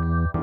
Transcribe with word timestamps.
Mm-hmm. 0.00 0.35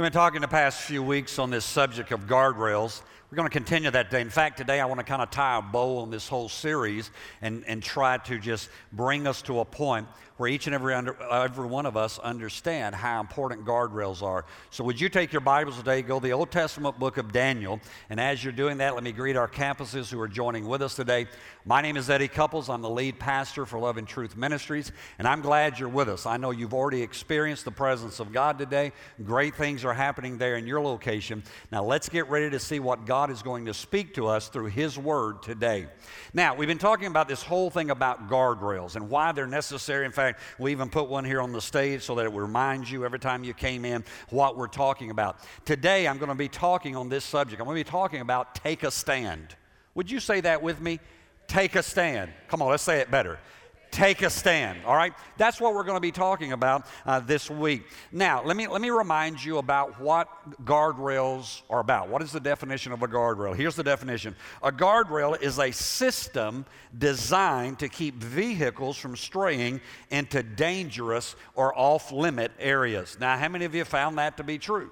We've 0.00 0.06
been 0.06 0.18
talking 0.18 0.40
the 0.40 0.48
past 0.48 0.80
few 0.80 1.02
weeks 1.02 1.38
on 1.38 1.50
this 1.50 1.62
subject 1.62 2.10
of 2.10 2.26
guardrails. 2.26 3.02
We're 3.30 3.36
going 3.36 3.48
to 3.48 3.52
continue 3.52 3.92
that 3.92 4.10
day. 4.10 4.22
In 4.22 4.28
fact, 4.28 4.58
today 4.58 4.80
I 4.80 4.86
want 4.86 4.98
to 4.98 5.04
kind 5.04 5.22
of 5.22 5.30
tie 5.30 5.58
a 5.58 5.62
bow 5.62 5.98
on 5.98 6.10
this 6.10 6.26
whole 6.26 6.48
series 6.48 7.12
and, 7.40 7.62
and 7.68 7.80
try 7.80 8.18
to 8.18 8.40
just 8.40 8.68
bring 8.92 9.28
us 9.28 9.40
to 9.42 9.60
a 9.60 9.64
point 9.64 10.08
where 10.40 10.48
each 10.48 10.66
and 10.66 10.74
every, 10.74 10.94
under, 10.94 11.14
every 11.30 11.66
one 11.66 11.84
of 11.84 11.98
us 11.98 12.18
understand 12.18 12.94
how 12.94 13.20
important 13.20 13.66
guardrails 13.66 14.22
are. 14.22 14.46
So, 14.70 14.82
would 14.84 14.98
you 14.98 15.10
take 15.10 15.34
your 15.34 15.42
Bibles 15.42 15.76
today, 15.76 16.00
go 16.00 16.18
to 16.18 16.24
the 16.24 16.32
Old 16.32 16.50
Testament 16.50 16.98
book 16.98 17.18
of 17.18 17.30
Daniel, 17.30 17.78
and 18.08 18.18
as 18.18 18.42
you're 18.42 18.54
doing 18.54 18.78
that, 18.78 18.94
let 18.94 19.04
me 19.04 19.12
greet 19.12 19.36
our 19.36 19.46
campuses 19.46 20.10
who 20.10 20.18
are 20.18 20.28
joining 20.28 20.66
with 20.66 20.80
us 20.80 20.96
today. 20.96 21.26
My 21.66 21.82
name 21.82 21.98
is 21.98 22.08
Eddie 22.08 22.26
Couples. 22.26 22.70
I'm 22.70 22.80
the 22.80 22.88
lead 22.88 23.18
pastor 23.18 23.66
for 23.66 23.78
Love 23.78 23.98
and 23.98 24.08
Truth 24.08 24.34
Ministries, 24.34 24.92
and 25.18 25.28
I'm 25.28 25.42
glad 25.42 25.78
you're 25.78 25.90
with 25.90 26.08
us. 26.08 26.24
I 26.24 26.38
know 26.38 26.52
you've 26.52 26.72
already 26.72 27.02
experienced 27.02 27.66
the 27.66 27.70
presence 27.70 28.18
of 28.18 28.32
God 28.32 28.58
today. 28.58 28.92
Great 29.22 29.54
things 29.56 29.84
are 29.84 29.92
happening 29.92 30.38
there 30.38 30.56
in 30.56 30.66
your 30.66 30.80
location. 30.80 31.42
Now, 31.70 31.84
let's 31.84 32.08
get 32.08 32.30
ready 32.30 32.48
to 32.48 32.58
see 32.58 32.80
what 32.80 33.04
God 33.04 33.19
is 33.28 33.42
going 33.42 33.66
to 33.66 33.74
speak 33.74 34.14
to 34.14 34.28
us 34.28 34.48
through 34.48 34.66
His 34.66 34.96
Word 34.96 35.42
today. 35.42 35.88
Now, 36.32 36.54
we've 36.54 36.68
been 36.68 36.78
talking 36.78 37.08
about 37.08 37.28
this 37.28 37.42
whole 37.42 37.68
thing 37.68 37.90
about 37.90 38.30
guardrails 38.30 38.96
and 38.96 39.10
why 39.10 39.32
they're 39.32 39.46
necessary. 39.46 40.06
In 40.06 40.12
fact, 40.12 40.20
fact, 40.20 40.42
we 40.58 40.72
even 40.72 40.88
put 40.88 41.08
one 41.08 41.24
here 41.24 41.40
on 41.40 41.52
the 41.52 41.60
stage 41.60 42.02
so 42.02 42.14
that 42.14 42.26
it 42.26 42.32
reminds 42.32 42.90
you 42.90 43.04
every 43.04 43.18
time 43.18 43.44
you 43.44 43.54
came 43.54 43.84
in 43.84 44.04
what 44.28 44.56
we're 44.56 44.66
talking 44.66 45.10
about. 45.10 45.38
Today, 45.64 46.06
I'm 46.06 46.18
going 46.18 46.28
to 46.28 46.34
be 46.34 46.48
talking 46.48 46.96
on 46.96 47.08
this 47.08 47.24
subject. 47.24 47.60
I'm 47.60 47.66
going 47.66 47.78
to 47.78 47.84
be 47.84 47.90
talking 47.90 48.20
about 48.20 48.54
take 48.54 48.82
a 48.82 48.90
stand. 48.90 49.54
Would 49.94 50.10
you 50.10 50.20
say 50.20 50.40
that 50.42 50.62
with 50.62 50.80
me? 50.80 51.00
Take 51.46 51.74
a 51.74 51.82
stand. 51.82 52.30
Come 52.48 52.62
on, 52.62 52.68
let's 52.68 52.82
say 52.82 53.00
it 53.00 53.10
better 53.10 53.38
take 53.90 54.22
a 54.22 54.30
stand. 54.30 54.78
All 54.84 54.94
right? 54.94 55.12
That's 55.36 55.60
what 55.60 55.74
we're 55.74 55.84
going 55.84 55.96
to 55.96 56.00
be 56.00 56.12
talking 56.12 56.52
about 56.52 56.86
uh, 57.06 57.20
this 57.20 57.50
week. 57.50 57.84
Now, 58.12 58.42
let 58.44 58.56
me, 58.56 58.66
let 58.66 58.80
me 58.80 58.90
remind 58.90 59.42
you 59.44 59.58
about 59.58 60.00
what 60.00 60.28
guardrails 60.64 61.62
are 61.68 61.80
about. 61.80 62.08
What 62.08 62.22
is 62.22 62.32
the 62.32 62.40
definition 62.40 62.92
of 62.92 63.02
a 63.02 63.08
guardrail? 63.08 63.54
Here's 63.54 63.76
the 63.76 63.82
definition 63.82 64.34
A 64.62 64.72
guardrail 64.72 65.40
is 65.40 65.58
a 65.58 65.70
system 65.70 66.64
designed 66.96 67.78
to 67.80 67.88
keep 67.88 68.16
vehicles 68.16 68.96
from 68.96 69.16
straying 69.16 69.80
into 70.10 70.42
dangerous 70.42 71.36
or 71.54 71.76
off 71.78 72.12
limit 72.12 72.52
areas. 72.58 73.16
Now, 73.20 73.36
how 73.36 73.48
many 73.48 73.64
of 73.64 73.74
you 73.74 73.84
found 73.84 74.18
that 74.18 74.36
to 74.36 74.44
be 74.44 74.58
true? 74.58 74.90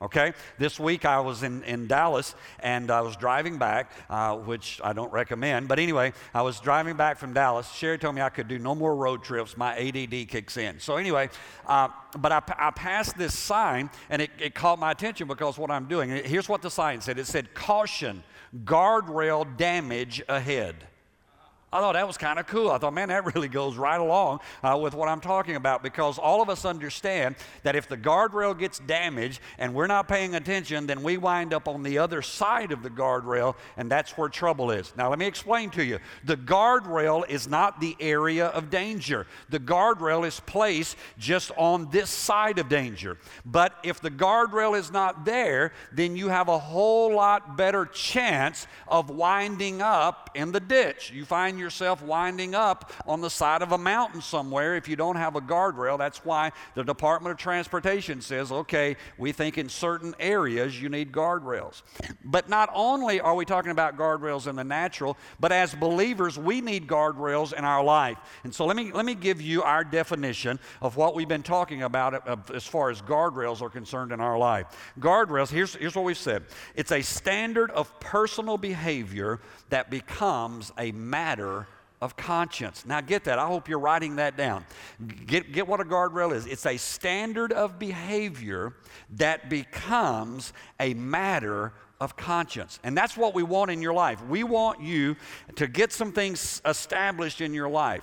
Okay? 0.00 0.34
This 0.58 0.78
week 0.78 1.06
I 1.06 1.20
was 1.20 1.42
in, 1.42 1.64
in 1.64 1.86
Dallas 1.86 2.34
and 2.60 2.90
I 2.90 3.00
was 3.00 3.16
driving 3.16 3.56
back, 3.56 3.90
uh, 4.10 4.36
which 4.36 4.78
I 4.84 4.92
don't 4.92 5.10
recommend. 5.10 5.68
But 5.68 5.78
anyway, 5.78 6.12
I 6.34 6.42
was 6.42 6.60
driving 6.60 6.96
back 6.96 7.18
from 7.18 7.32
Dallas. 7.32 7.70
Sherry 7.72 7.98
told 7.98 8.14
me 8.14 8.20
I 8.20 8.28
could 8.28 8.46
do 8.46 8.58
no 8.58 8.74
more 8.74 8.94
road 8.94 9.24
trips. 9.24 9.56
My 9.56 9.76
ADD 9.76 10.28
kicks 10.28 10.58
in. 10.58 10.80
So 10.80 10.96
anyway, 10.96 11.30
uh, 11.66 11.88
but 12.18 12.30
I, 12.30 12.42
I, 12.58 12.70
passed 12.70 13.16
this 13.16 13.36
sign 13.36 13.88
and 14.10 14.20
it, 14.20 14.30
it 14.38 14.54
caught 14.54 14.78
my 14.78 14.90
attention 14.90 15.28
because 15.28 15.56
what 15.56 15.70
I'm 15.70 15.86
doing. 15.86 16.10
Here's 16.10 16.48
what 16.48 16.60
the 16.60 16.70
sign 16.70 17.00
said 17.00 17.18
it 17.18 17.26
said, 17.26 17.54
Caution, 17.54 18.22
guardrail 18.64 19.56
damage 19.56 20.22
ahead. 20.28 20.76
I 21.76 21.80
thought 21.80 21.92
that 21.92 22.06
was 22.06 22.18
kind 22.18 22.38
of 22.38 22.46
cool. 22.46 22.70
I 22.70 22.78
thought, 22.78 22.94
man, 22.94 23.08
that 23.08 23.34
really 23.34 23.48
goes 23.48 23.76
right 23.76 24.00
along 24.00 24.40
uh, 24.62 24.78
with 24.80 24.94
what 24.94 25.08
I'm 25.08 25.20
talking 25.20 25.56
about 25.56 25.82
because 25.82 26.18
all 26.18 26.42
of 26.42 26.48
us 26.48 26.64
understand 26.64 27.36
that 27.62 27.76
if 27.76 27.88
the 27.88 27.96
guardrail 27.96 28.58
gets 28.58 28.78
damaged 28.78 29.40
and 29.58 29.74
we're 29.74 29.86
not 29.86 30.08
paying 30.08 30.34
attention, 30.34 30.86
then 30.86 31.02
we 31.02 31.16
wind 31.16 31.52
up 31.52 31.68
on 31.68 31.82
the 31.82 31.98
other 31.98 32.22
side 32.22 32.72
of 32.72 32.82
the 32.82 32.90
guardrail, 32.90 33.56
and 33.76 33.90
that's 33.90 34.16
where 34.16 34.28
trouble 34.28 34.70
is. 34.70 34.94
Now, 34.96 35.10
let 35.10 35.18
me 35.18 35.26
explain 35.26 35.70
to 35.70 35.84
you 35.84 35.98
the 36.24 36.36
guardrail 36.36 37.28
is 37.28 37.48
not 37.48 37.80
the 37.80 37.96
area 38.00 38.46
of 38.46 38.70
danger, 38.70 39.26
the 39.48 39.60
guardrail 39.60 40.26
is 40.26 40.40
placed 40.40 40.96
just 41.18 41.50
on 41.56 41.90
this 41.90 42.10
side 42.10 42.58
of 42.58 42.68
danger. 42.68 43.18
But 43.44 43.78
if 43.82 44.00
the 44.00 44.10
guardrail 44.10 44.78
is 44.78 44.90
not 44.90 45.24
there, 45.24 45.72
then 45.92 46.16
you 46.16 46.28
have 46.28 46.48
a 46.48 46.58
whole 46.58 47.14
lot 47.14 47.56
better 47.56 47.86
chance 47.86 48.66
of 48.88 49.10
winding 49.10 49.82
up 49.82 50.30
in 50.34 50.52
the 50.52 50.60
ditch. 50.60 51.12
You 51.12 51.24
find 51.24 51.56
find 51.56 51.58
yourself 51.66 52.00
winding 52.00 52.54
up 52.54 52.92
on 53.06 53.20
the 53.20 53.28
side 53.28 53.60
of 53.60 53.72
a 53.72 53.78
mountain 53.78 54.20
somewhere 54.20 54.76
if 54.76 54.88
you 54.88 54.94
don't 54.94 55.16
have 55.16 55.34
a 55.34 55.40
guardrail. 55.40 55.98
That's 55.98 56.24
why 56.24 56.52
the 56.76 56.84
Department 56.84 57.32
of 57.32 57.38
Transportation 57.38 58.20
says, 58.20 58.52
okay, 58.52 58.96
we 59.18 59.32
think 59.32 59.58
in 59.58 59.68
certain 59.68 60.14
areas 60.20 60.80
you 60.80 60.88
need 60.88 61.10
guardrails. 61.10 61.82
But 62.24 62.48
not 62.48 62.70
only 62.72 63.20
are 63.20 63.34
we 63.34 63.44
talking 63.44 63.72
about 63.72 63.96
guardrails 63.96 64.46
in 64.46 64.54
the 64.54 64.62
natural, 64.62 65.16
but 65.40 65.50
as 65.50 65.74
believers, 65.74 66.38
we 66.38 66.60
need 66.60 66.86
guardrails 66.86 67.52
in 67.52 67.64
our 67.64 67.82
life. 67.82 68.18
And 68.44 68.54
so 68.54 68.64
let 68.64 68.76
me, 68.76 68.92
let 68.92 69.04
me 69.04 69.16
give 69.16 69.42
you 69.42 69.64
our 69.64 69.82
definition 69.82 70.60
of 70.80 70.96
what 70.96 71.16
we've 71.16 71.26
been 71.26 71.42
talking 71.42 71.82
about 71.82 72.54
as 72.54 72.64
far 72.64 72.90
as 72.90 73.02
guardrails 73.02 73.60
are 73.60 73.70
concerned 73.70 74.12
in 74.12 74.20
our 74.20 74.38
life. 74.38 74.66
Guardrails, 75.00 75.50
here's, 75.50 75.74
here's 75.74 75.96
what 75.96 76.04
we've 76.04 76.16
said 76.16 76.44
it's 76.76 76.92
a 76.92 77.02
standard 77.02 77.72
of 77.72 77.98
personal 77.98 78.56
behavior 78.58 79.40
that 79.70 79.90
becomes 79.90 80.72
a 80.78 80.92
matter 80.92 81.55
of 82.00 82.16
conscience. 82.16 82.84
Now, 82.86 83.00
get 83.00 83.24
that. 83.24 83.38
I 83.38 83.46
hope 83.46 83.68
you're 83.68 83.78
writing 83.78 84.16
that 84.16 84.36
down. 84.36 84.64
Get, 85.26 85.52
get 85.52 85.66
what 85.66 85.80
a 85.80 85.84
guardrail 85.84 86.34
is 86.34 86.46
it's 86.46 86.66
a 86.66 86.76
standard 86.76 87.52
of 87.52 87.78
behavior 87.78 88.74
that 89.16 89.48
becomes 89.48 90.52
a 90.78 90.94
matter 90.94 91.72
of 92.00 92.16
conscience. 92.16 92.78
And 92.84 92.96
that's 92.96 93.16
what 93.16 93.34
we 93.34 93.42
want 93.42 93.70
in 93.70 93.80
your 93.80 93.94
life. 93.94 94.22
We 94.26 94.44
want 94.44 94.80
you 94.80 95.16
to 95.54 95.66
get 95.66 95.92
some 95.92 96.12
things 96.12 96.60
established 96.66 97.40
in 97.40 97.54
your 97.54 97.68
life 97.68 98.02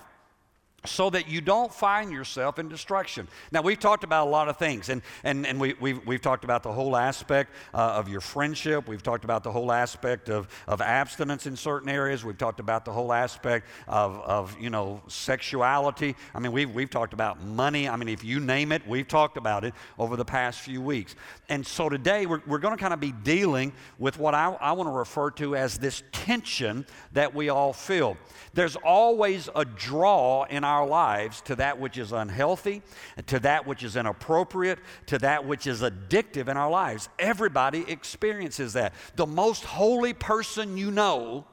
so 0.85 1.09
that 1.09 1.27
you 1.27 1.41
don't 1.41 1.73
find 1.73 2.11
yourself 2.11 2.59
in 2.59 2.67
destruction. 2.67 3.27
Now, 3.51 3.61
we've 3.61 3.79
talked 3.79 4.03
about 4.03 4.27
a 4.27 4.29
lot 4.29 4.49
of 4.49 4.57
things, 4.57 4.89
and, 4.89 5.01
and, 5.23 5.45
and 5.47 5.59
we, 5.59 5.73
we've, 5.79 6.05
we've 6.05 6.21
talked 6.21 6.43
about 6.43 6.63
the 6.63 6.71
whole 6.71 6.97
aspect 6.97 7.51
uh, 7.73 7.77
of 7.77 8.09
your 8.09 8.21
friendship. 8.21 8.87
We've 8.87 9.03
talked 9.03 9.23
about 9.23 9.43
the 9.43 9.51
whole 9.51 9.71
aspect 9.71 10.29
of, 10.29 10.47
of 10.67 10.81
abstinence 10.81 11.45
in 11.45 11.55
certain 11.55 11.89
areas. 11.89 12.25
We've 12.25 12.37
talked 12.37 12.59
about 12.59 12.85
the 12.85 12.91
whole 12.91 13.13
aspect 13.13 13.67
of, 13.87 14.19
of 14.21 14.59
you 14.59 14.69
know, 14.69 15.01
sexuality. 15.07 16.15
I 16.33 16.39
mean, 16.39 16.51
we've, 16.51 16.73
we've 16.73 16.89
talked 16.89 17.13
about 17.13 17.41
money. 17.41 17.87
I 17.87 17.95
mean, 17.95 18.09
if 18.09 18.23
you 18.23 18.39
name 18.39 18.71
it, 18.71 18.87
we've 18.87 19.07
talked 19.07 19.37
about 19.37 19.63
it 19.63 19.73
over 19.97 20.15
the 20.15 20.25
past 20.25 20.59
few 20.61 20.81
weeks. 20.81 21.15
And 21.49 21.65
so 21.65 21.87
today, 21.87 22.25
we're, 22.25 22.41
we're 22.47 22.57
going 22.57 22.75
to 22.75 22.81
kind 22.81 22.93
of 22.93 22.99
be 22.99 23.11
dealing 23.11 23.73
with 23.99 24.17
what 24.17 24.33
I, 24.33 24.51
I 24.59 24.71
want 24.73 24.87
to 24.87 24.93
refer 24.93 25.31
to 25.31 25.55
as 25.55 25.77
this 25.77 26.03
tension 26.11 26.85
that 27.13 27.33
we 27.33 27.49
all 27.49 27.73
feel. 27.73 28.17
There's 28.53 28.75
always 28.75 29.49
a 29.55 29.65
draw 29.65 30.43
in 30.43 30.63
our 30.63 30.72
lives 30.87 31.41
to 31.41 31.55
that 31.57 31.79
which 31.79 31.97
is 31.97 32.11
unhealthy, 32.11 32.81
to 33.27 33.39
that 33.39 33.67
which 33.67 33.83
is 33.83 33.95
inappropriate, 33.95 34.79
to 35.07 35.17
that 35.19 35.45
which 35.45 35.67
is 35.67 35.81
addictive 35.81 36.47
in 36.47 36.57
our 36.57 36.69
lives. 36.69 37.09
Everybody 37.19 37.85
experiences 37.89 38.73
that. 38.73 38.93
The 39.15 39.27
most 39.27 39.63
holy 39.63 40.13
person 40.13 40.77
you 40.77 40.89
know 40.89 41.45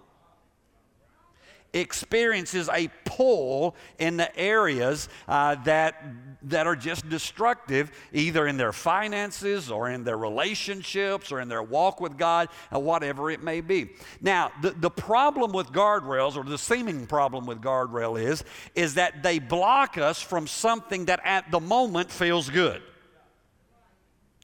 experiences 1.72 2.68
a 2.68 2.88
pull 3.04 3.74
in 3.98 4.16
the 4.16 4.36
areas 4.38 5.08
uh, 5.28 5.54
that, 5.64 6.02
that 6.42 6.66
are 6.66 6.76
just 6.76 7.08
destructive, 7.08 7.90
either 8.12 8.46
in 8.46 8.56
their 8.56 8.72
finances 8.72 9.70
or 9.70 9.90
in 9.90 10.04
their 10.04 10.16
relationships 10.16 11.30
or 11.30 11.40
in 11.40 11.48
their 11.48 11.62
walk 11.62 12.00
with 12.00 12.16
God, 12.18 12.48
or 12.72 12.78
uh, 12.78 12.80
whatever 12.80 13.30
it 13.30 13.42
may 13.42 13.60
be. 13.60 13.90
Now, 14.20 14.52
the, 14.62 14.70
the 14.70 14.90
problem 14.90 15.52
with 15.52 15.68
guardrails, 15.68 16.36
or 16.36 16.44
the 16.44 16.58
seeming 16.58 17.06
problem 17.06 17.46
with 17.46 17.60
guardrail 17.60 18.20
is, 18.20 18.44
is 18.74 18.94
that 18.94 19.22
they 19.22 19.38
block 19.38 19.98
us 19.98 20.20
from 20.20 20.46
something 20.46 21.06
that 21.06 21.20
at 21.24 21.50
the 21.50 21.60
moment 21.60 22.10
feels 22.10 22.48
good. 22.50 22.82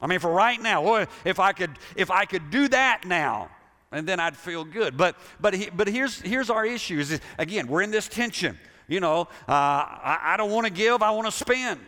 I 0.01 0.07
mean, 0.07 0.19
for 0.19 0.31
right 0.31 0.61
now, 0.61 1.07
if 1.25 1.39
I 1.39 1.53
could, 1.53 1.71
if 1.95 2.11
I 2.11 2.25
could 2.25 2.51
do 2.51 2.67
that 2.67 3.05
now, 3.05 3.49
and 3.91 4.07
then 4.07 4.19
I'd 4.19 4.35
feel 4.35 4.63
good. 4.63 4.97
But 4.97 5.15
but 5.39 5.53
he, 5.53 5.69
but 5.69 5.87
here's 5.87 6.21
here's 6.21 6.49
our 6.49 6.65
issue. 6.65 6.99
Is 6.99 7.19
again 7.37 7.67
we're 7.67 7.81
in 7.81 7.91
this 7.91 8.07
tension. 8.07 8.57
You 8.87 9.01
know, 9.01 9.21
uh, 9.47 9.51
I, 9.51 10.19
I 10.23 10.37
don't 10.37 10.51
want 10.51 10.65
to 10.65 10.71
give. 10.71 11.01
I 11.01 11.11
want 11.11 11.27
to 11.27 11.31
spend. 11.31 11.81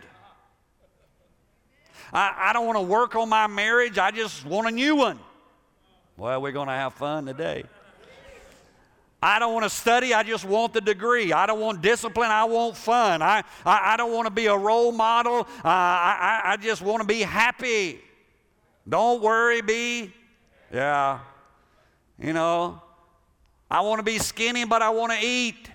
I, 2.11 2.49
I 2.49 2.53
don't 2.53 2.65
want 2.65 2.77
to 2.77 2.83
work 2.83 3.15
on 3.15 3.29
my 3.29 3.47
marriage. 3.47 3.97
I 3.97 4.11
just 4.11 4.45
want 4.45 4.67
a 4.67 4.71
new 4.71 4.95
one. 4.95 5.19
Well, 6.17 6.41
we're 6.41 6.51
going 6.51 6.67
to 6.67 6.73
have 6.73 6.93
fun 6.95 7.25
today. 7.25 7.63
I 9.21 9.37
don't 9.39 9.53
want 9.53 9.65
to 9.65 9.69
study, 9.69 10.13
I 10.13 10.23
just 10.23 10.45
want 10.45 10.73
the 10.73 10.79
degree. 10.79 11.33
I 11.33 11.45
don't 11.45 11.59
want 11.59 11.81
discipline, 11.81 12.31
I 12.31 12.45
want 12.45 12.77
fun. 12.77 13.21
I, 13.21 13.43
I, 13.65 13.93
I 13.93 13.97
don't 13.97 14.13
want 14.13 14.27
to 14.27 14.31
be 14.31 14.45
a 14.45 14.55
role 14.55 14.93
model, 14.93 15.39
uh, 15.41 15.65
I, 15.65 16.41
I 16.45 16.57
just 16.57 16.81
want 16.81 17.01
to 17.01 17.07
be 17.07 17.19
happy. 17.19 17.99
Don't 18.87 19.21
worry, 19.21 19.61
be. 19.61 20.13
Yeah. 20.73 21.19
You 22.21 22.33
know, 22.33 22.81
I 23.71 23.81
want 23.81 23.99
to 23.99 24.03
be 24.03 24.17
skinny, 24.17 24.65
but 24.65 24.81
I 24.81 24.89
want 24.89 25.13
to 25.13 25.19
eat. 25.25 25.69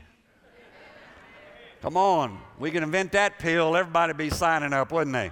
Come 1.80 1.96
on, 1.96 2.38
we 2.58 2.70
can 2.70 2.82
invent 2.82 3.12
that 3.12 3.38
pill. 3.38 3.76
Everybody 3.76 4.12
be 4.12 4.30
signing 4.30 4.72
up, 4.72 4.92
wouldn't 4.92 5.14
they? 5.14 5.30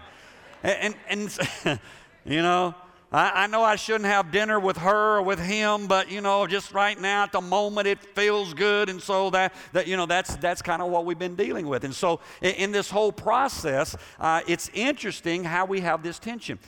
And, 0.63 0.95
and, 1.09 1.39
and 1.65 1.81
you 2.25 2.43
know, 2.43 2.75
I, 3.13 3.45
I, 3.45 3.47
know 3.47 3.63
I 3.63 3.77
shouldn't 3.77 4.07
have 4.07 4.33
dinner 4.33 4.59
with 4.59 4.79
her 4.79 5.19
or 5.19 5.23
with 5.23 5.39
him, 5.39 5.87
but 5.87 6.11
you 6.11 6.21
know, 6.21 6.47
just 6.47 6.73
right 6.73 6.99
now 6.99 7.25
at 7.25 7.33
the 7.33 7.41
moment 7.41 7.87
it 7.87 7.99
feels 8.01 8.55
good, 8.55 8.89
and 8.89 9.03
so 9.03 9.31
that, 9.31 9.53
that 9.73 9.87
you 9.87 9.97
know 9.97 10.07
that's 10.07 10.37
that's 10.37 10.63
kind 10.63 10.81
of 10.81 10.91
what 10.91 11.05
we've 11.05 11.19
been 11.19 11.37
dealing 11.37 11.67
with. 11.67 11.85
And 11.85 11.95
so 11.95 12.21
in, 12.41 12.55
in 12.55 12.73
this 12.73 12.91
whole 12.91 13.13
process, 13.13 13.97
uh, 14.19 14.41
it's 14.47 14.71
interesting 14.73 15.45
how 15.45 15.67
we 15.67 15.81
have 15.81 16.03
this 16.03 16.19
tension 16.19 16.59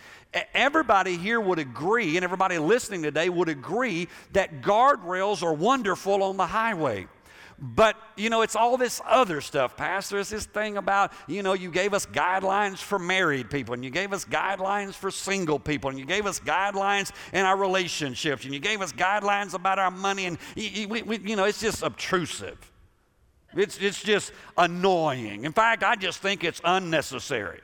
everybody 0.52 1.16
here 1.16 1.40
would 1.40 1.58
agree, 1.58 2.16
and 2.16 2.24
everybody 2.24 2.58
listening 2.58 3.02
today 3.02 3.28
would 3.28 3.48
agree 3.48 4.08
that 4.32 4.62
guardrails 4.62 5.42
are 5.42 5.54
wonderful 5.54 6.22
on 6.22 6.36
the 6.36 6.46
highway. 6.46 7.06
But, 7.58 7.96
you 8.16 8.30
know, 8.30 8.42
it's 8.42 8.56
all 8.56 8.76
this 8.76 9.00
other 9.06 9.40
stuff, 9.40 9.76
Pastor. 9.76 10.18
It's 10.18 10.30
this 10.30 10.46
thing 10.46 10.76
about, 10.76 11.12
you 11.28 11.42
know, 11.42 11.52
you 11.52 11.70
gave 11.70 11.94
us 11.94 12.04
guidelines 12.04 12.78
for 12.78 12.98
married 12.98 13.50
people, 13.50 13.74
and 13.74 13.84
you 13.84 13.90
gave 13.90 14.12
us 14.12 14.24
guidelines 14.24 14.94
for 14.94 15.10
single 15.10 15.58
people, 15.58 15.90
and 15.90 15.98
you 15.98 16.04
gave 16.04 16.26
us 16.26 16.40
guidelines 16.40 17.12
in 17.32 17.44
our 17.44 17.56
relationships, 17.56 18.44
and 18.44 18.52
you 18.52 18.60
gave 18.60 18.80
us 18.80 18.92
guidelines 18.92 19.54
about 19.54 19.78
our 19.78 19.90
money, 19.90 20.26
and, 20.26 20.38
you, 20.56 20.88
we, 20.88 21.18
you 21.18 21.36
know, 21.36 21.44
it's 21.44 21.60
just 21.60 21.82
obtrusive. 21.82 22.58
It's, 23.56 23.78
it's 23.78 24.02
just 24.02 24.32
annoying. 24.58 25.44
In 25.44 25.52
fact, 25.52 25.84
I 25.84 25.94
just 25.94 26.18
think 26.18 26.42
it's 26.42 26.60
unnecessary. 26.64 27.60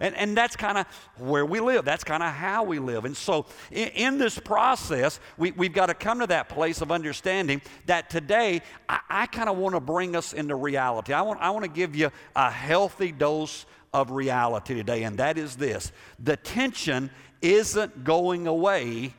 And, 0.00 0.16
and 0.16 0.36
that's 0.36 0.56
kind 0.56 0.78
of 0.78 0.86
where 1.18 1.44
we 1.44 1.60
live. 1.60 1.84
That's 1.84 2.04
kind 2.04 2.22
of 2.22 2.32
how 2.32 2.64
we 2.64 2.78
live. 2.78 3.04
And 3.04 3.16
so, 3.16 3.46
in, 3.70 3.88
in 3.88 4.18
this 4.18 4.38
process, 4.38 5.20
we, 5.36 5.52
we've 5.52 5.74
got 5.74 5.86
to 5.86 5.94
come 5.94 6.20
to 6.20 6.26
that 6.28 6.48
place 6.48 6.80
of 6.80 6.90
understanding 6.90 7.60
that 7.86 8.08
today, 8.08 8.62
I, 8.88 9.00
I 9.10 9.26
kind 9.26 9.50
of 9.50 9.58
want 9.58 9.74
to 9.74 9.80
bring 9.80 10.16
us 10.16 10.32
into 10.32 10.56
reality. 10.56 11.12
I 11.12 11.20
want, 11.20 11.40
I 11.40 11.50
want 11.50 11.64
to 11.64 11.70
give 11.70 11.94
you 11.94 12.10
a 12.34 12.50
healthy 12.50 13.12
dose 13.12 13.66
of 13.92 14.10
reality 14.10 14.74
today, 14.74 15.02
and 15.02 15.18
that 15.18 15.36
is 15.36 15.56
this 15.56 15.92
the 16.18 16.36
tension 16.36 17.10
isn't 17.42 18.04
going 18.04 18.46
away 18.46 19.14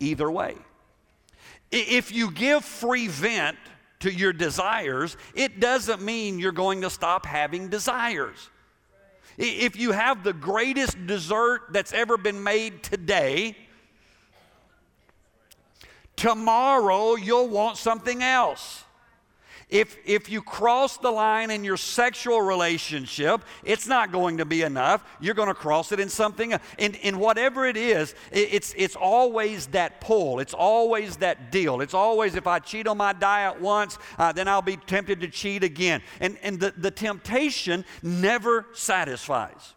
either 0.00 0.30
way. 0.30 0.56
If 1.70 2.12
you 2.12 2.30
give 2.30 2.64
free 2.64 3.08
vent 3.08 3.56
to 4.00 4.12
your 4.12 4.32
desires, 4.32 5.16
it 5.34 5.60
doesn't 5.60 6.02
mean 6.02 6.38
you're 6.38 6.52
going 6.52 6.82
to 6.82 6.90
stop 6.90 7.26
having 7.26 7.68
desires. 7.68 8.50
If 9.36 9.76
you 9.76 9.92
have 9.92 10.22
the 10.22 10.32
greatest 10.32 11.06
dessert 11.06 11.62
that's 11.70 11.92
ever 11.92 12.16
been 12.16 12.42
made 12.42 12.82
today, 12.82 13.56
tomorrow 16.16 17.16
you'll 17.16 17.48
want 17.48 17.76
something 17.76 18.22
else. 18.22 18.83
If, 19.68 19.96
if 20.04 20.30
you 20.30 20.42
cross 20.42 20.98
the 20.98 21.10
line 21.10 21.50
in 21.50 21.64
your 21.64 21.76
sexual 21.76 22.42
relationship, 22.42 23.42
it's 23.64 23.86
not 23.86 24.12
going 24.12 24.38
to 24.38 24.44
be 24.44 24.62
enough. 24.62 25.04
You're 25.20 25.34
going 25.34 25.48
to 25.48 25.54
cross 25.54 25.92
it 25.92 26.00
in 26.00 26.08
something, 26.08 26.54
in, 26.78 26.94
in 26.94 27.18
whatever 27.18 27.66
it 27.66 27.76
is, 27.76 28.14
it's, 28.30 28.74
it's 28.76 28.96
always 28.96 29.66
that 29.68 30.00
pull. 30.00 30.40
It's 30.40 30.54
always 30.54 31.16
that 31.16 31.50
deal. 31.50 31.80
It's 31.80 31.94
always 31.94 32.34
if 32.34 32.46
I 32.46 32.58
cheat 32.58 32.86
on 32.86 32.96
my 32.96 33.12
diet 33.12 33.60
once, 33.60 33.98
uh, 34.18 34.32
then 34.32 34.48
I'll 34.48 34.62
be 34.62 34.76
tempted 34.76 35.20
to 35.20 35.28
cheat 35.28 35.64
again. 35.64 36.02
And, 36.20 36.38
and 36.42 36.60
the, 36.60 36.72
the 36.76 36.90
temptation 36.90 37.84
never 38.02 38.66
satisfies. 38.72 39.74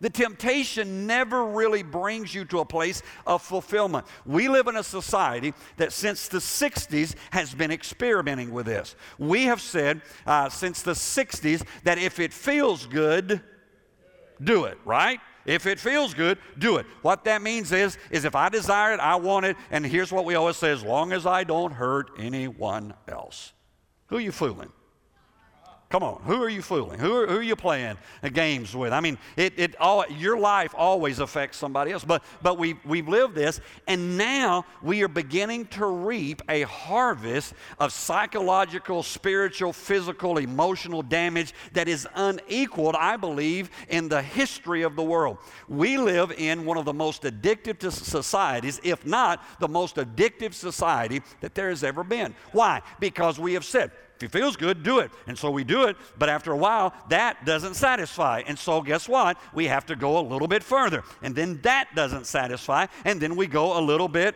The 0.00 0.10
temptation 0.10 1.06
never 1.06 1.46
really 1.46 1.82
brings 1.82 2.34
you 2.34 2.44
to 2.46 2.60
a 2.60 2.64
place 2.64 3.02
of 3.26 3.42
fulfillment. 3.42 4.06
We 4.24 4.48
live 4.48 4.66
in 4.66 4.76
a 4.76 4.82
society 4.82 5.54
that 5.76 5.92
since 5.92 6.28
the 6.28 6.38
60s 6.38 7.14
has 7.30 7.54
been 7.54 7.70
experimenting 7.70 8.52
with 8.52 8.66
this. 8.66 8.94
We 9.18 9.44
have 9.44 9.60
said 9.60 10.02
uh, 10.26 10.48
since 10.48 10.82
the 10.82 10.92
60s 10.92 11.66
that 11.84 11.98
if 11.98 12.20
it 12.20 12.32
feels 12.32 12.86
good, 12.86 13.40
do 14.42 14.64
it, 14.64 14.78
right? 14.84 15.20
If 15.46 15.66
it 15.66 15.78
feels 15.78 16.12
good, 16.12 16.38
do 16.58 16.76
it. 16.76 16.86
What 17.02 17.24
that 17.24 17.40
means 17.40 17.70
is, 17.72 17.96
is 18.10 18.24
if 18.24 18.34
I 18.34 18.48
desire 18.48 18.92
it, 18.92 19.00
I 19.00 19.14
want 19.16 19.46
it, 19.46 19.56
and 19.70 19.86
here's 19.86 20.10
what 20.10 20.24
we 20.24 20.34
always 20.34 20.56
say: 20.56 20.72
as 20.72 20.82
long 20.82 21.12
as 21.12 21.24
I 21.24 21.44
don't 21.44 21.72
hurt 21.72 22.10
anyone 22.18 22.94
else. 23.06 23.52
Who 24.08 24.16
are 24.16 24.20
you 24.20 24.32
fooling? 24.32 24.72
Come 25.88 26.02
on, 26.02 26.20
who 26.24 26.42
are 26.42 26.48
you 26.48 26.62
fooling? 26.62 26.98
Who 26.98 27.14
are, 27.14 27.26
who 27.28 27.36
are 27.36 27.42
you 27.42 27.54
playing 27.54 27.96
games 28.32 28.74
with? 28.74 28.92
I 28.92 28.98
mean, 28.98 29.18
it, 29.36 29.52
it 29.56 29.76
all, 29.80 30.04
your 30.08 30.36
life 30.36 30.74
always 30.76 31.20
affects 31.20 31.58
somebody 31.58 31.92
else, 31.92 32.04
but, 32.04 32.24
but 32.42 32.58
we, 32.58 32.74
we've 32.84 33.06
lived 33.06 33.36
this, 33.36 33.60
and 33.86 34.18
now 34.18 34.66
we 34.82 35.04
are 35.04 35.08
beginning 35.08 35.66
to 35.66 35.86
reap 35.86 36.42
a 36.48 36.62
harvest 36.62 37.54
of 37.78 37.92
psychological, 37.92 39.04
spiritual, 39.04 39.72
physical, 39.72 40.38
emotional 40.38 41.02
damage 41.02 41.54
that 41.72 41.86
is 41.86 42.08
unequaled, 42.16 42.96
I 42.96 43.16
believe, 43.16 43.70
in 43.88 44.08
the 44.08 44.22
history 44.22 44.82
of 44.82 44.96
the 44.96 45.04
world. 45.04 45.38
We 45.68 45.98
live 45.98 46.32
in 46.32 46.64
one 46.64 46.78
of 46.78 46.84
the 46.84 46.94
most 46.94 47.22
addictive 47.22 47.92
societies, 47.92 48.80
if 48.82 49.06
not 49.06 49.40
the 49.60 49.68
most 49.68 49.96
addictive 49.96 50.52
society 50.52 51.22
that 51.42 51.54
there 51.54 51.68
has 51.68 51.84
ever 51.84 52.02
been. 52.02 52.34
Why? 52.50 52.82
Because 52.98 53.38
we 53.38 53.52
have 53.52 53.64
said, 53.64 53.92
if 54.16 54.22
it 54.22 54.32
feels 54.32 54.56
good, 54.56 54.82
do 54.82 55.00
it. 55.00 55.10
And 55.26 55.38
so 55.38 55.50
we 55.50 55.64
do 55.64 55.84
it, 55.84 55.96
but 56.18 56.28
after 56.28 56.52
a 56.52 56.56
while, 56.56 56.94
that 57.08 57.44
doesn't 57.44 57.74
satisfy. 57.74 58.42
And 58.46 58.58
so, 58.58 58.80
guess 58.80 59.08
what? 59.08 59.38
We 59.54 59.66
have 59.66 59.86
to 59.86 59.96
go 59.96 60.18
a 60.18 60.24
little 60.26 60.48
bit 60.48 60.62
further. 60.62 61.04
And 61.22 61.34
then 61.34 61.60
that 61.62 61.94
doesn't 61.94 62.26
satisfy. 62.26 62.86
And 63.04 63.20
then 63.20 63.36
we 63.36 63.46
go 63.46 63.78
a 63.78 63.82
little 63.82 64.08
bit 64.08 64.34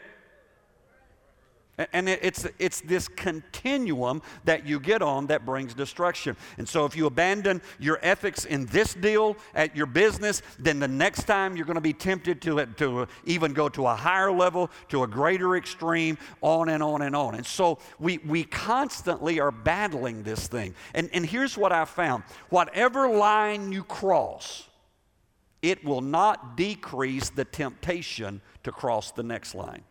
and 1.92 2.08
it's, 2.08 2.46
it's 2.58 2.80
this 2.82 3.08
continuum 3.08 4.22
that 4.44 4.66
you 4.66 4.80
get 4.80 5.02
on 5.02 5.26
that 5.28 5.46
brings 5.46 5.74
destruction. 5.74 6.36
And 6.58 6.68
so, 6.68 6.84
if 6.84 6.96
you 6.96 7.06
abandon 7.06 7.62
your 7.78 7.98
ethics 8.02 8.44
in 8.44 8.66
this 8.66 8.94
deal 8.94 9.36
at 9.54 9.74
your 9.76 9.86
business, 9.86 10.42
then 10.58 10.78
the 10.78 10.88
next 10.88 11.24
time 11.24 11.56
you're 11.56 11.66
going 11.66 11.76
to 11.76 11.80
be 11.80 11.92
tempted 11.92 12.42
to, 12.42 12.66
to 12.66 13.06
even 13.24 13.52
go 13.52 13.68
to 13.70 13.86
a 13.86 13.94
higher 13.94 14.32
level, 14.32 14.70
to 14.88 15.02
a 15.02 15.06
greater 15.06 15.56
extreme, 15.56 16.18
on 16.40 16.68
and 16.68 16.82
on 16.82 17.02
and 17.02 17.16
on. 17.16 17.34
And 17.34 17.46
so, 17.46 17.78
we, 17.98 18.18
we 18.18 18.44
constantly 18.44 19.40
are 19.40 19.50
battling 19.50 20.22
this 20.22 20.48
thing. 20.48 20.74
And, 20.94 21.08
and 21.12 21.24
here's 21.24 21.56
what 21.56 21.72
I 21.72 21.84
found 21.84 22.24
whatever 22.48 23.08
line 23.08 23.72
you 23.72 23.84
cross, 23.84 24.68
it 25.62 25.84
will 25.84 26.00
not 26.00 26.56
decrease 26.56 27.30
the 27.30 27.44
temptation 27.44 28.40
to 28.64 28.72
cross 28.72 29.12
the 29.12 29.22
next 29.22 29.54
line. 29.54 29.82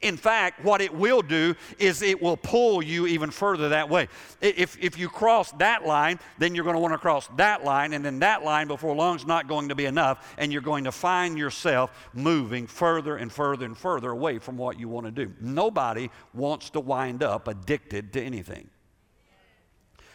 In 0.00 0.16
fact, 0.16 0.64
what 0.64 0.80
it 0.80 0.94
will 0.94 1.22
do 1.22 1.54
is 1.78 2.00
it 2.02 2.22
will 2.22 2.36
pull 2.36 2.82
you 2.82 3.06
even 3.06 3.30
further 3.30 3.70
that 3.70 3.88
way. 3.88 4.08
If, 4.40 4.78
if 4.80 4.98
you 4.98 5.08
cross 5.08 5.52
that 5.52 5.84
line, 5.84 6.18
then 6.38 6.54
you're 6.54 6.64
going 6.64 6.76
to 6.76 6.80
want 6.80 6.94
to 6.94 6.98
cross 6.98 7.28
that 7.36 7.64
line, 7.64 7.92
and 7.92 8.04
then 8.04 8.18
that 8.20 8.42
line 8.44 8.66
before 8.66 8.94
long 8.94 9.16
is 9.16 9.26
not 9.26 9.48
going 9.48 9.68
to 9.68 9.74
be 9.74 9.84
enough, 9.84 10.34
and 10.38 10.52
you're 10.52 10.62
going 10.62 10.84
to 10.84 10.92
find 10.92 11.36
yourself 11.36 11.90
moving 12.14 12.66
further 12.66 13.16
and 13.16 13.30
further 13.30 13.66
and 13.66 13.76
further 13.76 14.10
away 14.10 14.38
from 14.38 14.56
what 14.56 14.78
you 14.78 14.88
want 14.88 15.06
to 15.06 15.12
do. 15.12 15.32
Nobody 15.40 16.10
wants 16.32 16.70
to 16.70 16.80
wind 16.80 17.22
up 17.22 17.48
addicted 17.48 18.12
to 18.14 18.22
anything. 18.22 18.70